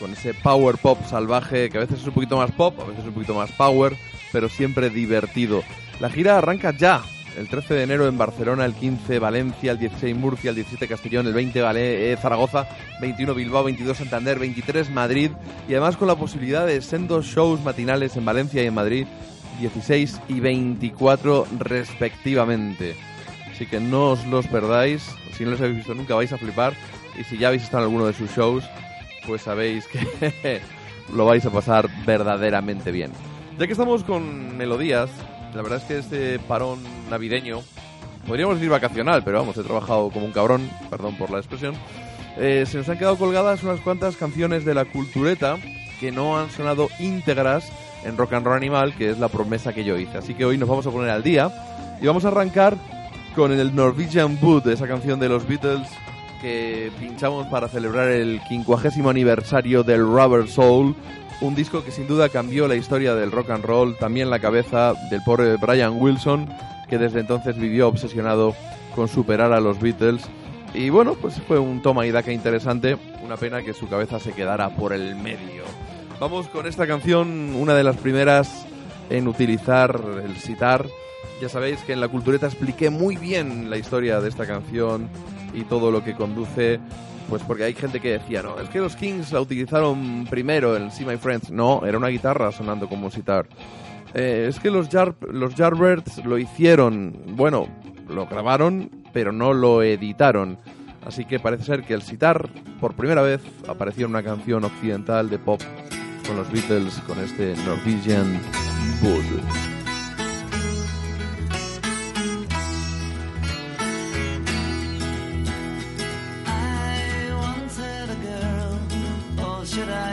[0.00, 3.00] con ese power pop salvaje que a veces es un poquito más pop, a veces
[3.00, 3.96] es un poquito más power,
[4.32, 5.62] pero siempre divertido.
[6.00, 7.02] La gira arranca ya,
[7.38, 11.26] el 13 de enero en Barcelona, el 15 Valencia, el 16 Murcia, el 17 Castellón,
[11.26, 12.66] el 20 Vale- eh, Zaragoza,
[13.00, 15.30] 21 Bilbao, 22 Santander, 23 Madrid
[15.68, 19.06] y además con la posibilidad de sendos shows matinales en Valencia y en Madrid,
[19.60, 22.96] 16 y 24 respectivamente.
[23.52, 25.02] Así que no os los perdáis,
[25.36, 26.74] si no los habéis visto nunca vais a flipar
[27.18, 28.64] y si ya habéis estado en alguno de sus shows,
[29.26, 30.60] pues sabéis que
[31.14, 33.12] lo vais a pasar verdaderamente bien.
[33.58, 35.08] Ya que estamos con melodías,
[35.54, 37.60] la verdad es que este parón navideño,
[38.26, 41.74] podríamos decir vacacional, pero vamos, he trabajado como un cabrón, perdón por la expresión,
[42.36, 45.56] eh, se nos han quedado colgadas unas cuantas canciones de la cultureta
[46.00, 47.70] que no han sonado íntegras
[48.04, 50.18] en Rock and Roll Animal, que es la promesa que yo hice.
[50.18, 51.50] Así que hoy nos vamos a poner al día
[52.00, 52.76] y vamos a arrancar
[53.36, 55.88] con el Norwegian Wood, esa canción de los Beatles
[56.40, 60.94] que pinchamos para celebrar el 50 aniversario del Rubber Soul,
[61.40, 64.94] un disco que sin duda cambió la historia del rock and roll, también la cabeza
[65.10, 66.48] del pobre Brian Wilson,
[66.88, 68.54] que desde entonces vivió obsesionado
[68.94, 70.22] con superar a los Beatles.
[70.72, 74.32] Y bueno, pues fue un toma y daca interesante, una pena que su cabeza se
[74.32, 75.64] quedara por el medio.
[76.20, 78.66] Vamos con esta canción, una de las primeras
[79.10, 80.86] en utilizar el sitar.
[81.40, 85.08] Ya sabéis que en la cultureta expliqué muy bien la historia de esta canción
[85.52, 86.80] y todo lo que conduce
[87.28, 90.90] Pues porque hay gente que decía, no, es que los Kings la utilizaron primero en
[90.90, 91.50] See My Friends.
[91.50, 93.46] No, era una guitarra sonando como un sitar.
[94.14, 95.54] Eh, es que los, Jar los
[96.24, 97.66] lo hicieron, bueno,
[98.08, 100.58] lo grabaron, pero no lo editaron.
[101.04, 102.48] Así que parece ser que el sitar,
[102.80, 105.60] por primera vez, apareció en una canción occidental de pop
[106.26, 108.40] con los Beatles, con este Norwegian
[109.02, 109.83] Wood.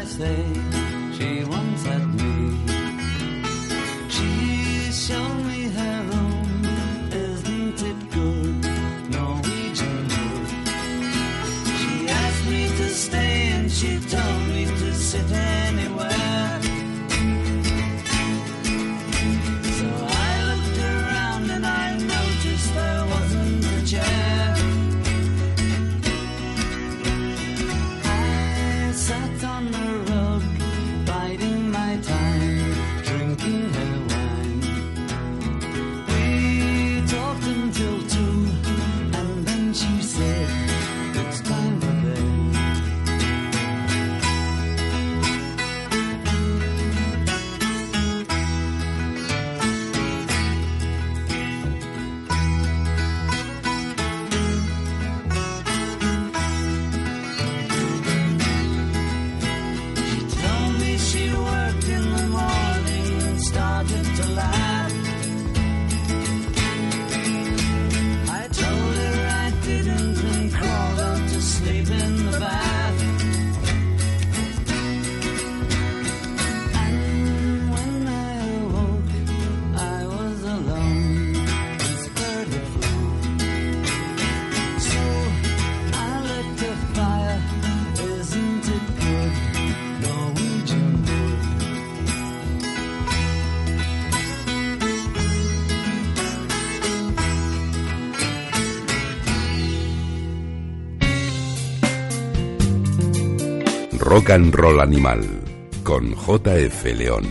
[0.02, 0.44] I say,
[1.16, 2.58] she once had me.
[4.10, 6.66] She showed me her room,
[7.12, 8.64] isn't it good?
[9.14, 10.48] Norwegian wood.
[11.78, 15.71] She asked me to stay and she told me to sit anywhere.
[104.12, 105.22] Rock and Roll Animal
[105.84, 107.24] con JF León.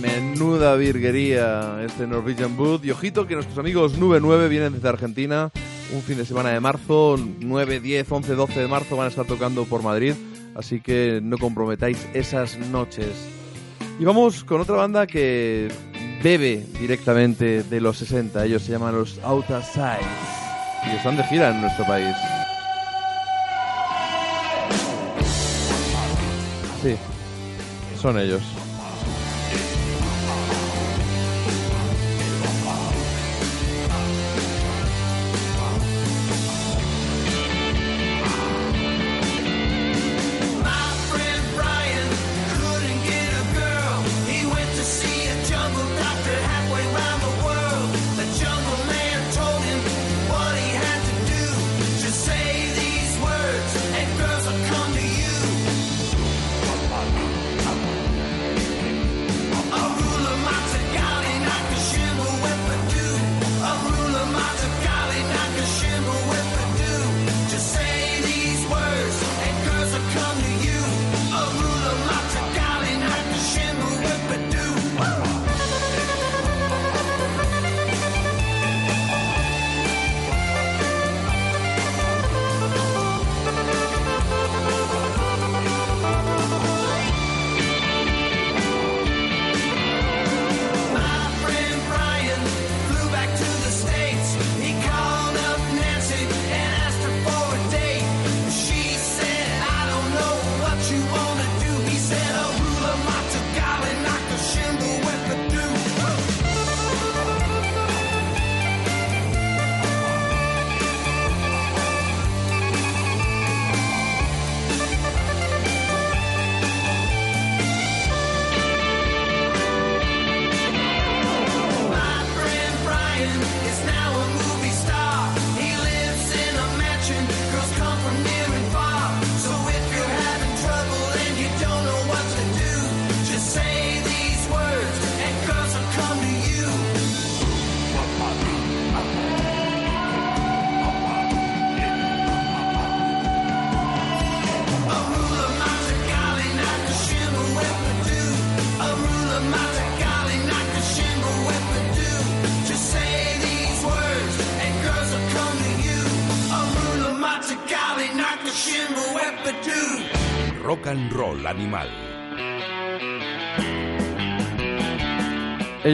[0.00, 2.84] Menuda virguería este Norwegian Wood.
[2.84, 5.52] Y ojito que nuestros amigos Nube 9 vienen desde Argentina.
[5.92, 9.26] Un fin de semana de marzo, 9, 10, 11, 12 de marzo van a estar
[9.26, 10.14] tocando por Madrid.
[10.54, 13.12] Así que no comprometáis esas noches.
[14.00, 15.68] Y vamos con otra banda que
[16.24, 18.42] bebe directamente de los 60.
[18.46, 20.06] Ellos se llaman los Outer Sides.
[20.86, 22.16] Y están de gira en nuestro país.
[26.86, 26.96] Sí,
[28.00, 28.42] son ellos.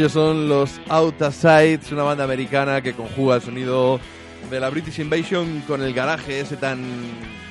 [0.03, 4.01] Ellos son los Outasides, una banda americana que conjuga el sonido
[4.51, 6.83] de la British Invasion con el garaje ese tan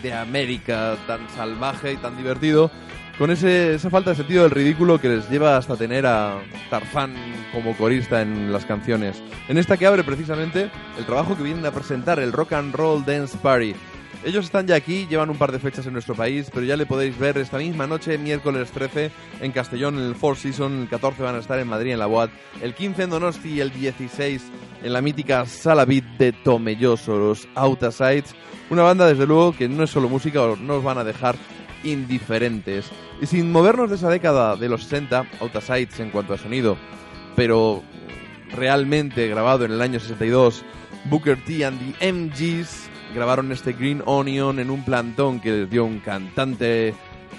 [0.04, 2.70] de América, tan salvaje y tan divertido,
[3.18, 7.16] con ese, esa falta de sentido del ridículo que les lleva hasta tener a Tarzán
[7.54, 9.24] como corista en las canciones.
[9.48, 13.06] En esta que abre precisamente el trabajo que vienen a presentar, el Rock and Roll
[13.06, 13.76] Dance Party.
[14.24, 16.86] Ellos están ya aquí, llevan un par de fechas en nuestro país, pero ya le
[16.86, 19.10] podéis ver esta misma noche, miércoles 13,
[19.42, 22.06] en Castellón, en el Four Seasons, el 14 van a estar en Madrid, en la
[22.06, 22.30] Boat,
[22.62, 24.44] el 15 en Donosti y el 16
[24.84, 28.36] en la mítica Sala Beat de Tomelloso, los Outasides.
[28.70, 31.36] Una banda, desde luego, que no es solo música, no os van a dejar
[31.84, 32.92] indiferentes.
[33.22, 36.78] Y sin movernos de esa década de los 60, Outasides en cuanto a sonido,
[37.36, 37.82] pero
[38.56, 40.64] realmente grabado en el año 62,
[41.06, 45.86] Booker T and the MGs grabaron este Green Onion en un plantón que les dio
[45.86, 46.94] un cantante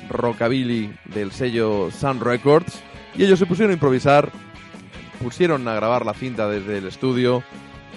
[0.09, 2.81] rockabilly del sello Sun Records.
[3.15, 4.31] Y ellos se pusieron a improvisar,
[5.23, 7.43] pusieron a grabar la cinta desde el estudio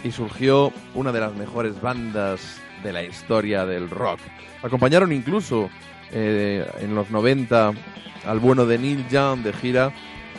[0.03, 4.19] y surgió una de las mejores bandas de la historia del rock.
[4.61, 5.69] Acompañaron incluso
[6.11, 7.73] eh, en los 90
[8.25, 9.93] al bueno de Neil Young de gira,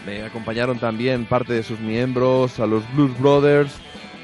[0.04, 3.72] le acompañaron también parte de sus miembros, a los Blues Brothers,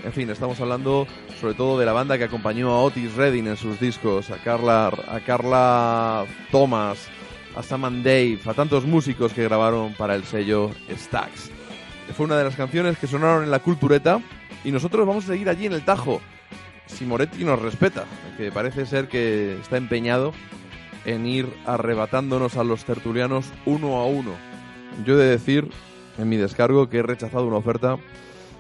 [0.05, 1.07] en fin, estamos hablando
[1.43, 4.93] sobre todo de la banda que acompañó a Otis Redding en sus discos, a Carla,
[5.09, 7.09] a Carla Thomas,
[7.57, 11.51] a Sam and Dave, a tantos músicos que grabaron para el sello Stax.
[12.17, 14.21] Fue una de las canciones que sonaron en la cultureta
[14.63, 16.21] y nosotros vamos a seguir allí en el Tajo.
[16.87, 18.05] Si Moretti nos respeta,
[18.37, 20.33] que parece ser que está empeñado
[21.07, 24.31] en ir arrebatándonos a los tertulianos uno a uno.
[25.05, 25.69] Yo he de decir,
[26.19, 27.99] en mi descargo, que he rechazado una oferta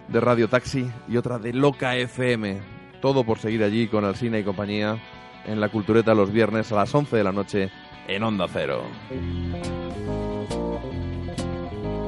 [0.08, 2.71] de Radio Taxi y otra de Loca FM.
[3.02, 4.96] Todo por seguir allí con Alsina y compañía
[5.44, 7.68] en la Cultureta los viernes a las 11 de la noche
[8.06, 8.84] en Onda Cero.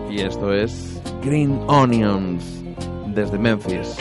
[0.08, 2.62] Y esto es Green Onions
[3.08, 3.96] desde Memphis.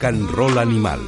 [0.00, 1.00] rock animal.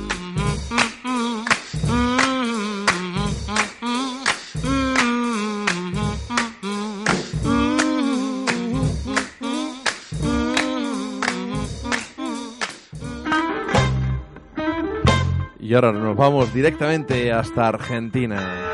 [15.61, 18.71] Y ahora nos vamos directamente hasta Argentina.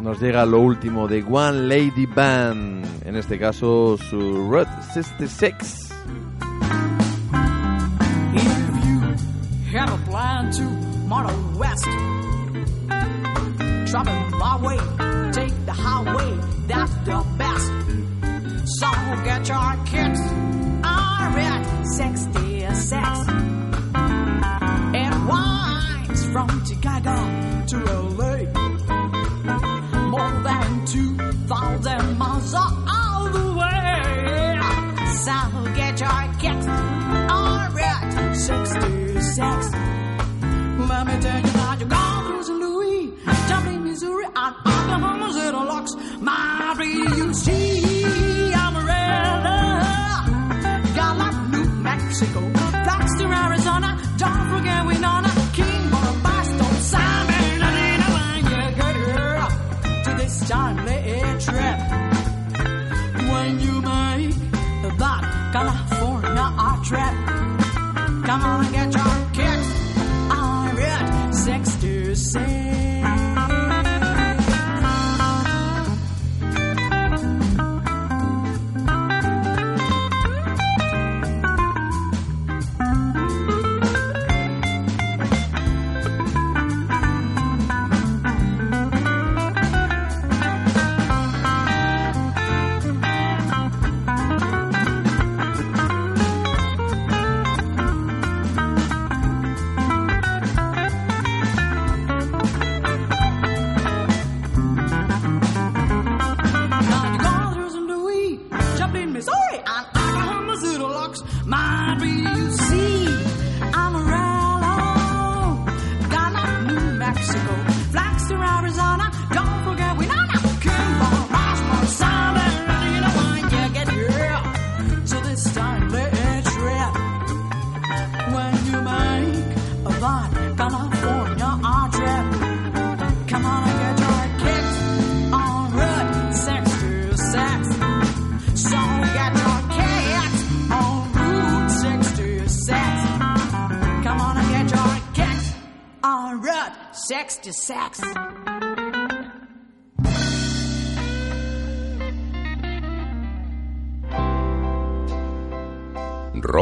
[0.00, 5.77] Nos llega lo último de One Lady Band, en este caso su Route 66.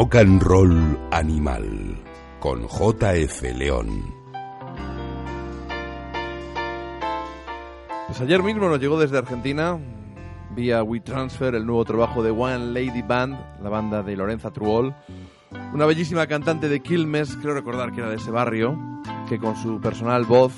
[0.06, 1.98] Rock and Roll Animal
[2.38, 4.14] con JF León.
[8.06, 9.76] Pues ayer mismo nos llegó desde Argentina,
[10.54, 14.94] vía WeTransfer, el nuevo trabajo de One Lady Band, la banda de Lorenza Truol.
[15.74, 18.78] Una bellísima cantante de Quilmes, creo recordar que era de ese barrio,
[19.28, 20.52] que con su personal voz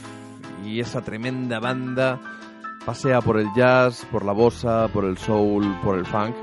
[0.63, 2.21] y esa tremenda banda
[2.85, 6.35] pasea por el jazz, por la bossa, por el soul, por el funk.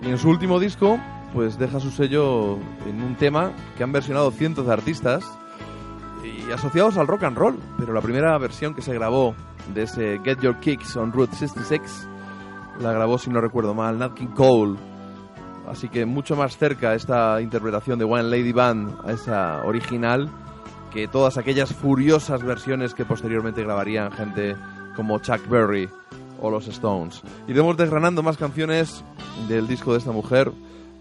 [0.00, 0.98] Y en su último disco,
[1.34, 5.24] pues deja su sello en un tema que han versionado cientos de artistas
[6.22, 7.58] y asociados al rock and roll.
[7.78, 9.34] Pero la primera versión que se grabó
[9.74, 12.08] de ese Get Your Kicks on Route 66
[12.80, 14.78] la grabó, si no recuerdo mal, Nat King Cole.
[15.68, 20.30] Así que mucho más cerca esta interpretación de One Lady Band a esa original
[20.92, 24.56] que todas aquellas furiosas versiones que posteriormente grabarían gente
[24.94, 25.88] como Chuck Berry
[26.40, 27.22] o los Stones.
[27.48, 29.04] Iremos desgranando más canciones
[29.48, 30.52] del disco de esta mujer,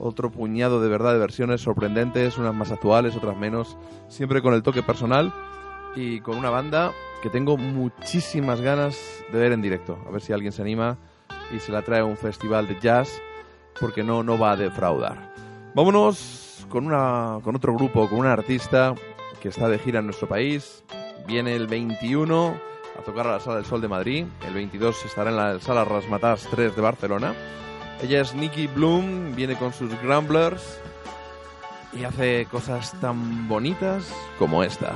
[0.03, 3.77] otro puñado de verdad de versiones sorprendentes, unas más actuales, otras menos,
[4.09, 5.33] siempre con el toque personal
[5.95, 8.97] y con una banda que tengo muchísimas ganas
[9.31, 9.97] de ver en directo.
[10.05, 10.97] A ver si alguien se anima
[11.55, 13.21] y se la trae a un festival de jazz,
[13.79, 15.33] porque no, no va a defraudar.
[15.73, 18.93] Vámonos con, una, con otro grupo, con un artista
[19.41, 20.83] que está de gira en nuestro país.
[21.25, 22.57] Viene el 21
[22.99, 24.25] a tocar a la Sala del Sol de Madrid.
[24.45, 27.33] El 22 estará en la Sala Rasmatas 3 de Barcelona.
[28.03, 30.77] Ella es Nikki Bloom, viene con sus Grumblers
[31.93, 34.93] y hace cosas tan bonitas como esta.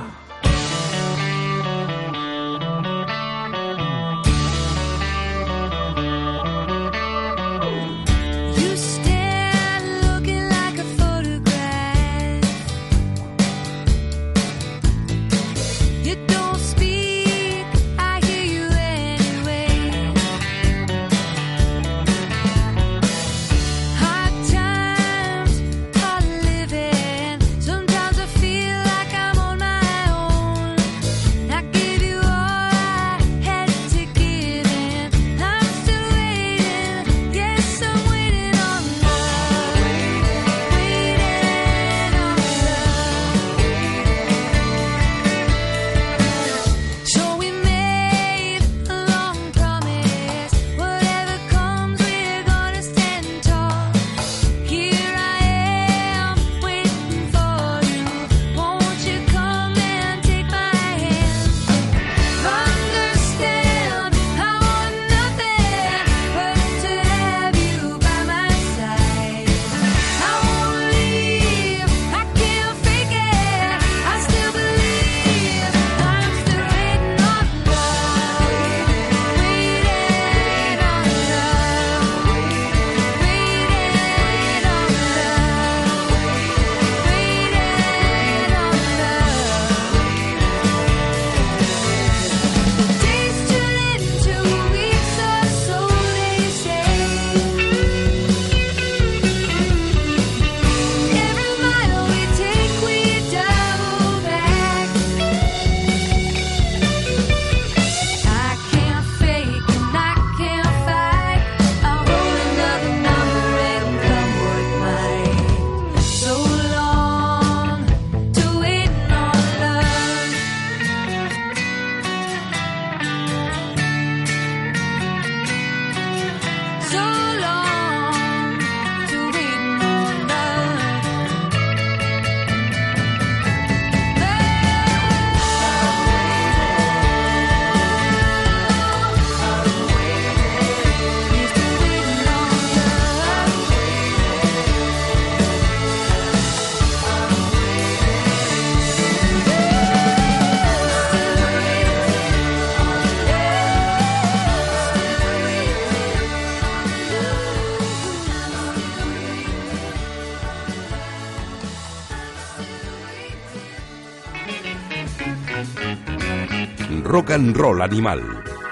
[167.38, 168.20] And Roll Animal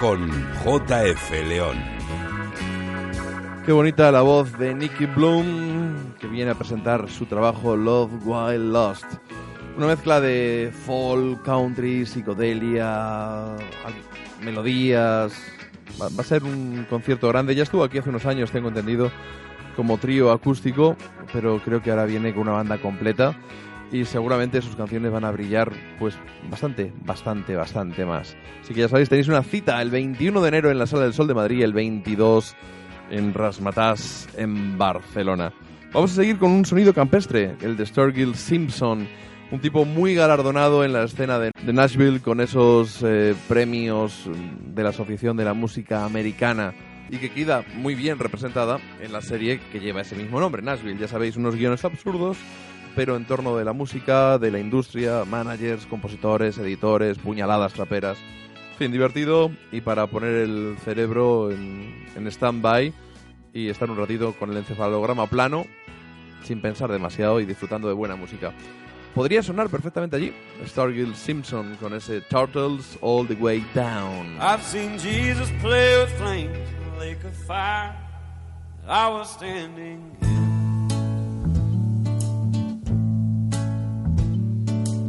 [0.00, 0.28] con
[0.64, 1.76] JF León.
[3.64, 8.72] Qué bonita la voz de Nicky Bloom, que viene a presentar su trabajo Love While
[8.72, 9.04] Lost.
[9.76, 13.54] Una mezcla de folk, country, psicodelia,
[14.42, 15.32] melodías.
[16.00, 17.54] Va a ser un concierto grande.
[17.54, 19.12] Ya estuvo aquí hace unos años, tengo entendido,
[19.76, 20.96] como trío acústico,
[21.32, 23.38] pero creo que ahora viene con una banda completa
[23.92, 26.16] y seguramente sus canciones van a brillar pues
[26.50, 28.36] bastante, bastante, bastante más.
[28.62, 31.14] Así que ya sabéis, tenéis una cita el 21 de enero en la Sala del
[31.14, 32.56] Sol de Madrid, el 22
[33.10, 35.52] en Rasmatas, en Barcelona.
[35.92, 39.06] Vamos a seguir con un sonido campestre, el de Sturgill Simpson,
[39.50, 44.28] un tipo muy galardonado en la escena de, de Nashville con esos eh, premios
[44.74, 46.74] de la Asociación de la Música Americana
[47.08, 50.98] y que queda muy bien representada en la serie que lleva ese mismo nombre, Nashville.
[50.98, 52.36] Ya sabéis, unos guiones absurdos,
[52.96, 58.16] pero en torno de la música, de la industria, managers, compositores, editores, puñaladas traperas.
[58.72, 62.92] En fin, divertido y para poner el cerebro en, en stand-by
[63.52, 65.66] y estar un ratito con el encefalograma plano,
[66.42, 68.52] sin pensar demasiado y disfrutando de buena música.
[69.14, 70.32] Podría sonar perfectamente allí,
[70.66, 74.38] Stargill Simpson con ese Turtles All the Way Down.
[74.40, 76.58] I've seen Jesus play with flames
[76.94, 77.94] a lake of fire.
[78.88, 80.16] I was standing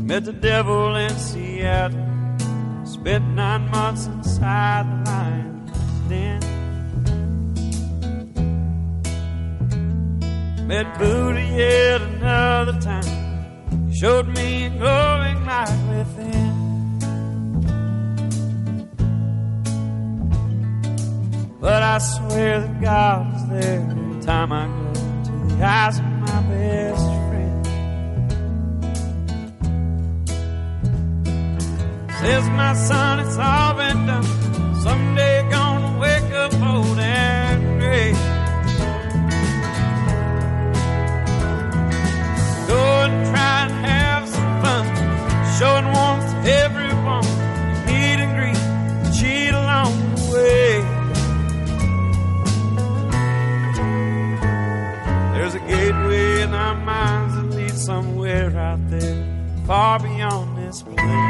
[0.08, 2.00] Met the devil in Seattle.
[2.86, 5.72] Spent nine months inside the lion's
[6.08, 6.40] den.
[10.66, 13.90] Met Buddha yet another time.
[13.90, 16.54] He Showed me a glowing light within.
[21.60, 24.94] But I swear that God is there every time I go
[25.26, 26.00] to the eyes
[32.22, 34.26] Says my son, it's all been done.
[34.82, 38.12] Someday gonna wake up old and gray.
[42.68, 44.86] Go and try and have some fun,
[45.60, 47.28] showing warmth to everyone.
[47.86, 48.62] Meet and greet,
[49.18, 50.82] cheat along the way.
[55.34, 59.24] There's a gateway in our minds that leads somewhere out there,
[59.68, 61.27] far beyond this plane.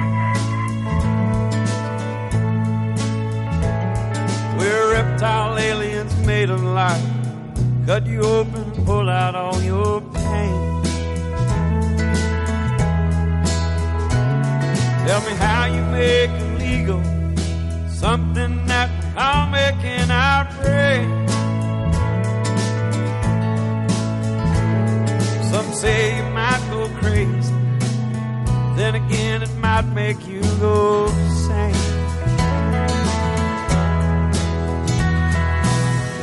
[5.18, 7.03] Reptile aliens made of light.
[7.88, 10.84] Cut you open, pull out all your pain.
[15.07, 17.02] Tell me how you make illegal
[17.89, 21.27] something that we all making our brain.
[25.49, 27.56] Some say you might go crazy.
[28.76, 31.07] Then again, it might make you go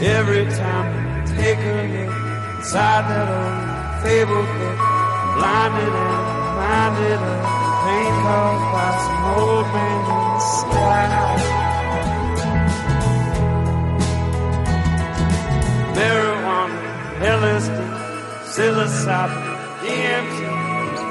[0.05, 2.13] Every time you take a look
[2.57, 4.81] inside that old fable book,
[5.33, 6.13] blinded and
[6.45, 10.05] reminded of the pain caused by some old man
[10.37, 10.95] inside.
[15.97, 16.79] Marijuana,
[17.41, 17.79] LSD,
[18.53, 19.43] psilocybin,
[19.81, 20.37] DMT,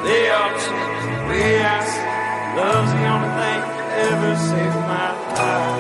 [0.06, 2.14] they all change the way I see.
[2.58, 5.73] Love's the only thing that ever saved my life.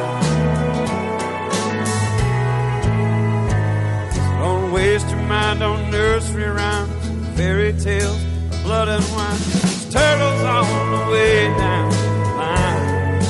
[4.83, 6.93] Waste your mind on nursery rhymes,
[7.37, 8.21] fairy tales,
[8.63, 9.41] blood and wine.
[9.51, 10.65] There's turtles on
[10.95, 13.21] the way down the line.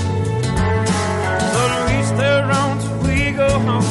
[1.54, 2.40] So to reach their
[2.84, 3.90] till we go home.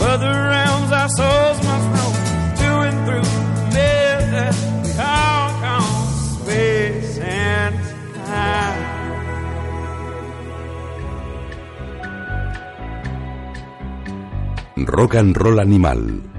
[0.00, 2.14] Further realms our souls must roam
[2.60, 3.28] to and through
[3.74, 4.46] the
[4.84, 5.92] we all call
[6.36, 7.76] space and
[8.30, 8.80] time.
[14.94, 16.29] Rock and Roll Animal.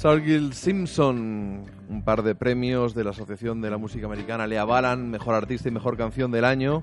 [0.00, 5.10] Stargill Simpson, un par de premios de la Asociación de la Música Americana le avalan
[5.10, 6.82] mejor artista y mejor canción del año.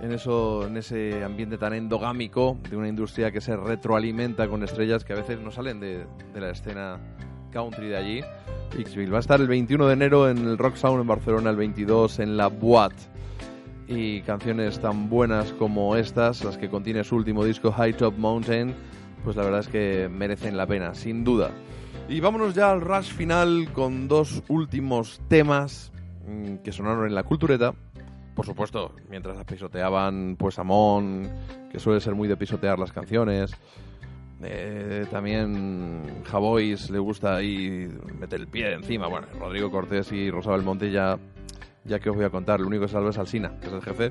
[0.00, 5.04] En eso, en ese ambiente tan endogámico de una industria que se retroalimenta con estrellas
[5.04, 6.98] que a veces no salen de, de la escena
[7.52, 8.20] country de allí.
[8.78, 11.56] Ixville va a estar el 21 de enero en el Rock Sound en Barcelona, el
[11.56, 12.94] 22 en la Boat.
[13.86, 18.74] Y canciones tan buenas como estas, las que contiene su último disco High Top Mountain,
[19.24, 21.50] pues la verdad es que merecen la pena, sin duda.
[22.10, 25.92] Y vámonos ya al rush final con dos últimos temas
[26.26, 27.72] mm, que sonaron en la cultureta.
[28.34, 31.30] Por supuesto, mientras pisoteaban pues Amon,
[31.70, 33.52] que suele ser muy de pisotear las canciones.
[34.42, 37.88] Eh, también Javois le gusta ahí
[38.18, 39.06] meter el pie encima.
[39.06, 41.16] Bueno, Rodrigo Cortés y Rosa Belmonte ya,
[41.84, 42.58] ya que os voy a contar.
[42.58, 44.10] Lo único que salva es Alsina, que es el jefe.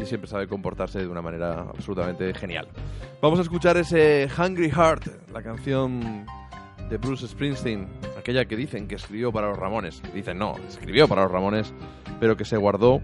[0.00, 2.68] Y siempre sabe comportarse de una manera absolutamente genial.
[3.20, 6.24] Vamos a escuchar ese Hungry Heart, la canción
[6.88, 7.86] de Bruce Springsteen,
[8.18, 10.02] aquella que dicen que escribió para los Ramones.
[10.14, 11.72] Dicen no, escribió para los Ramones,
[12.20, 13.00] pero que se guardó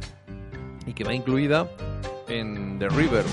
[0.87, 1.69] y que va incluida
[2.29, 3.25] en The River.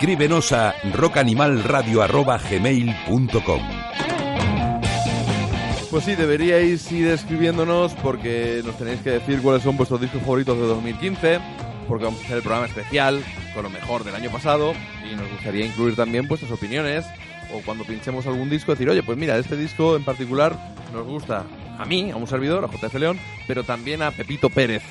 [0.00, 3.60] Escríbenos a rockanimalradio.gmail.com
[5.90, 10.56] Pues sí, deberíais ir escribiéndonos porque nos tenéis que decir cuáles son vuestros discos favoritos
[10.56, 11.40] de 2015,
[11.86, 13.22] porque vamos a hacer el programa especial
[13.52, 14.72] con lo mejor del año pasado
[15.04, 17.04] y nos gustaría incluir también vuestras opiniones.
[17.52, 20.56] O cuando pinchemos algún disco decir, oye, pues mira, este disco en particular
[20.94, 21.44] nos gusta
[21.78, 24.82] a mí, a un servidor, a JF León, pero también a Pepito Pérez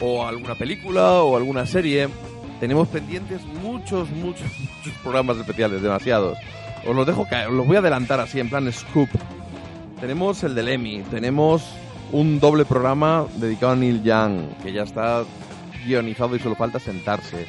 [0.00, 2.08] o a alguna película o alguna serie.
[2.60, 6.36] Tenemos pendientes muchos, muchos, muchos programas especiales, demasiados.
[6.86, 9.08] Os los dejo caer, os los voy a adelantar así en plan scoop.
[10.00, 11.64] Tenemos el del Emmy, tenemos
[12.12, 15.24] un doble programa dedicado a Neil Young, que ya está
[15.86, 17.46] guionizado y solo falta sentarse.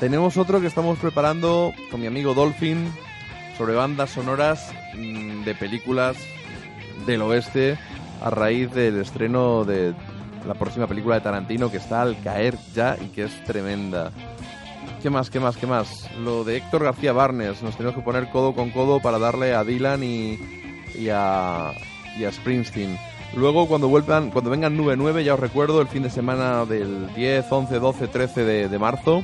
[0.00, 2.92] Tenemos otro que estamos preparando con mi amigo Dolphin
[3.56, 6.16] sobre bandas sonoras mm, de películas
[7.06, 7.78] del oeste
[8.22, 9.94] a raíz del estreno de
[10.46, 14.10] la próxima película de Tarantino que está al caer ya y que es tremenda.
[15.04, 16.08] ¿Qué más, qué más, qué más?
[16.18, 19.62] Lo de Héctor García Barnes, nos tenemos que poner codo con codo para darle a
[19.62, 20.38] Dylan y,
[21.12, 21.74] a,
[22.32, 22.96] Springsteen.
[23.36, 27.52] Luego, cuando vuelvan, cuando vengan 9-9, ya os recuerdo, el fin de semana del 10,
[27.52, 29.22] 11, 12, 13 de, de marzo,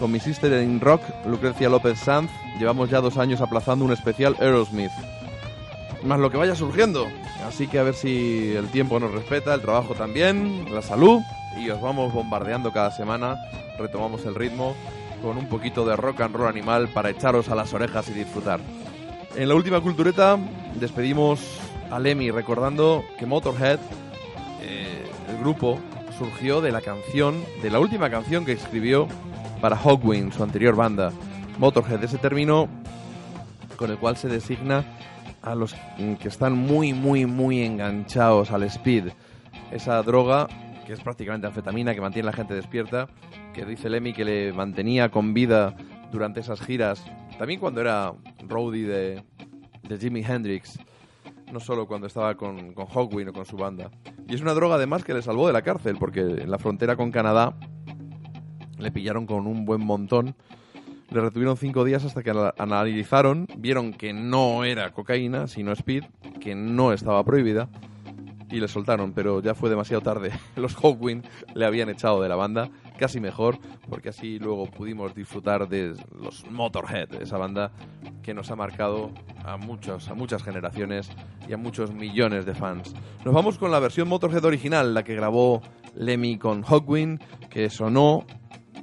[0.00, 4.34] con mi sister in rock, Lucrecia López Sanz, llevamos ya dos años aplazando un especial
[4.40, 4.90] Aerosmith.
[6.06, 7.08] Más lo que vaya surgiendo.
[7.46, 11.20] Así que a ver si el tiempo nos respeta, el trabajo también, la salud,
[11.58, 13.36] y os vamos bombardeando cada semana.
[13.76, 14.76] Retomamos el ritmo
[15.20, 18.60] con un poquito de rock and roll animal para echaros a las orejas y disfrutar.
[19.34, 20.38] En la última cultureta
[20.78, 21.40] despedimos
[21.90, 23.80] a Lemmy recordando que Motorhead,
[24.62, 25.80] eh, el grupo,
[26.16, 29.08] surgió de la canción, de la última canción que escribió
[29.60, 31.10] para Hawkwind, su anterior banda.
[31.58, 32.68] Motorhead, ese término
[33.76, 34.84] con el cual se designa
[35.46, 39.12] a los que están muy, muy, muy enganchados al speed.
[39.70, 40.48] Esa droga
[40.84, 43.08] que es prácticamente anfetamina, que mantiene la gente despierta,
[43.54, 45.76] que dice Lemmy que le mantenía con vida
[46.10, 47.04] durante esas giras,
[47.38, 48.12] también cuando era
[48.46, 49.24] roadie de,
[49.82, 50.78] de Jimi Hendrix,
[51.52, 53.90] no solo cuando estaba con, con Hawkwind o con su banda.
[54.28, 56.96] Y es una droga además que le salvó de la cárcel, porque en la frontera
[56.96, 57.54] con Canadá
[58.78, 60.34] le pillaron con un buen montón.
[61.10, 66.04] Le retuvieron cinco días hasta que ana- analizaron, vieron que no era cocaína, sino speed,
[66.40, 67.68] que no estaba prohibida,
[68.50, 70.30] y le soltaron, pero ya fue demasiado tarde.
[70.56, 71.24] Los Hawkwind
[71.54, 73.58] le habían echado de la banda, casi mejor,
[73.88, 77.70] porque así luego pudimos disfrutar de los Motorhead, esa banda
[78.22, 79.10] que nos ha marcado
[79.44, 81.10] a muchos, a muchas generaciones
[81.48, 82.94] y a muchos millones de fans.
[83.24, 85.60] Nos vamos con la versión Motorhead original, la que grabó
[85.94, 87.20] Lemmy con Hawkwind,
[87.50, 88.24] que sonó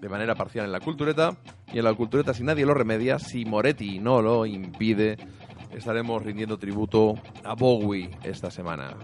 [0.04, 1.38] de manera parcial en la cultureta,
[1.72, 5.16] y en la cultureta, si nadie lo remedia, si Moretti no lo impide,
[5.72, 7.16] estaremos rindiendo tributo
[7.46, 8.98] a Bowie esta semana.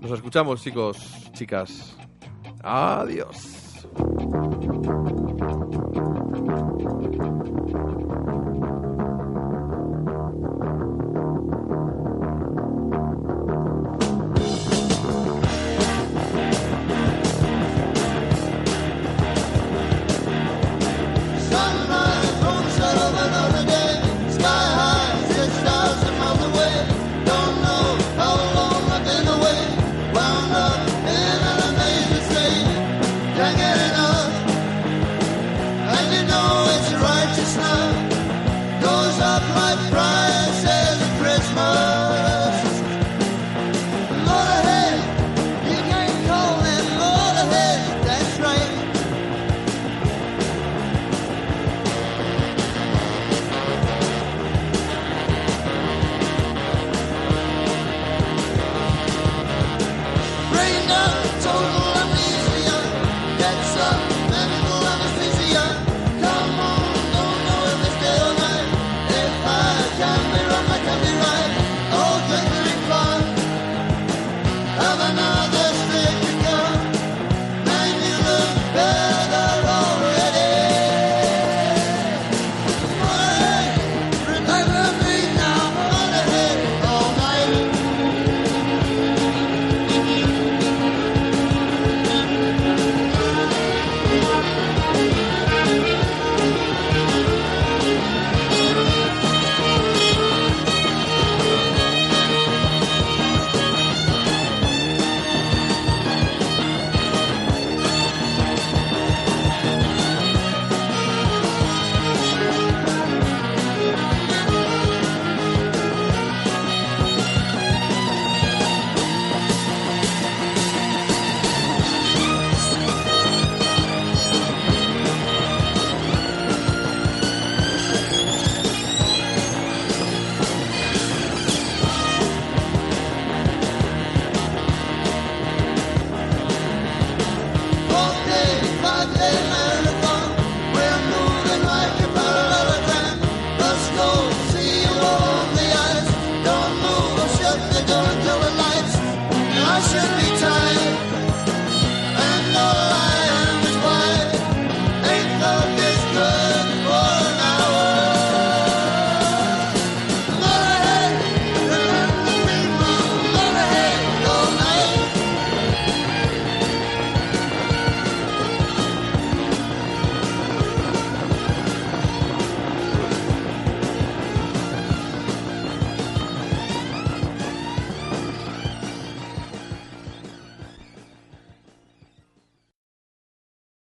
[0.00, 1.98] Nos escuchamos, chicos, chicas.
[2.62, 3.86] Adiós.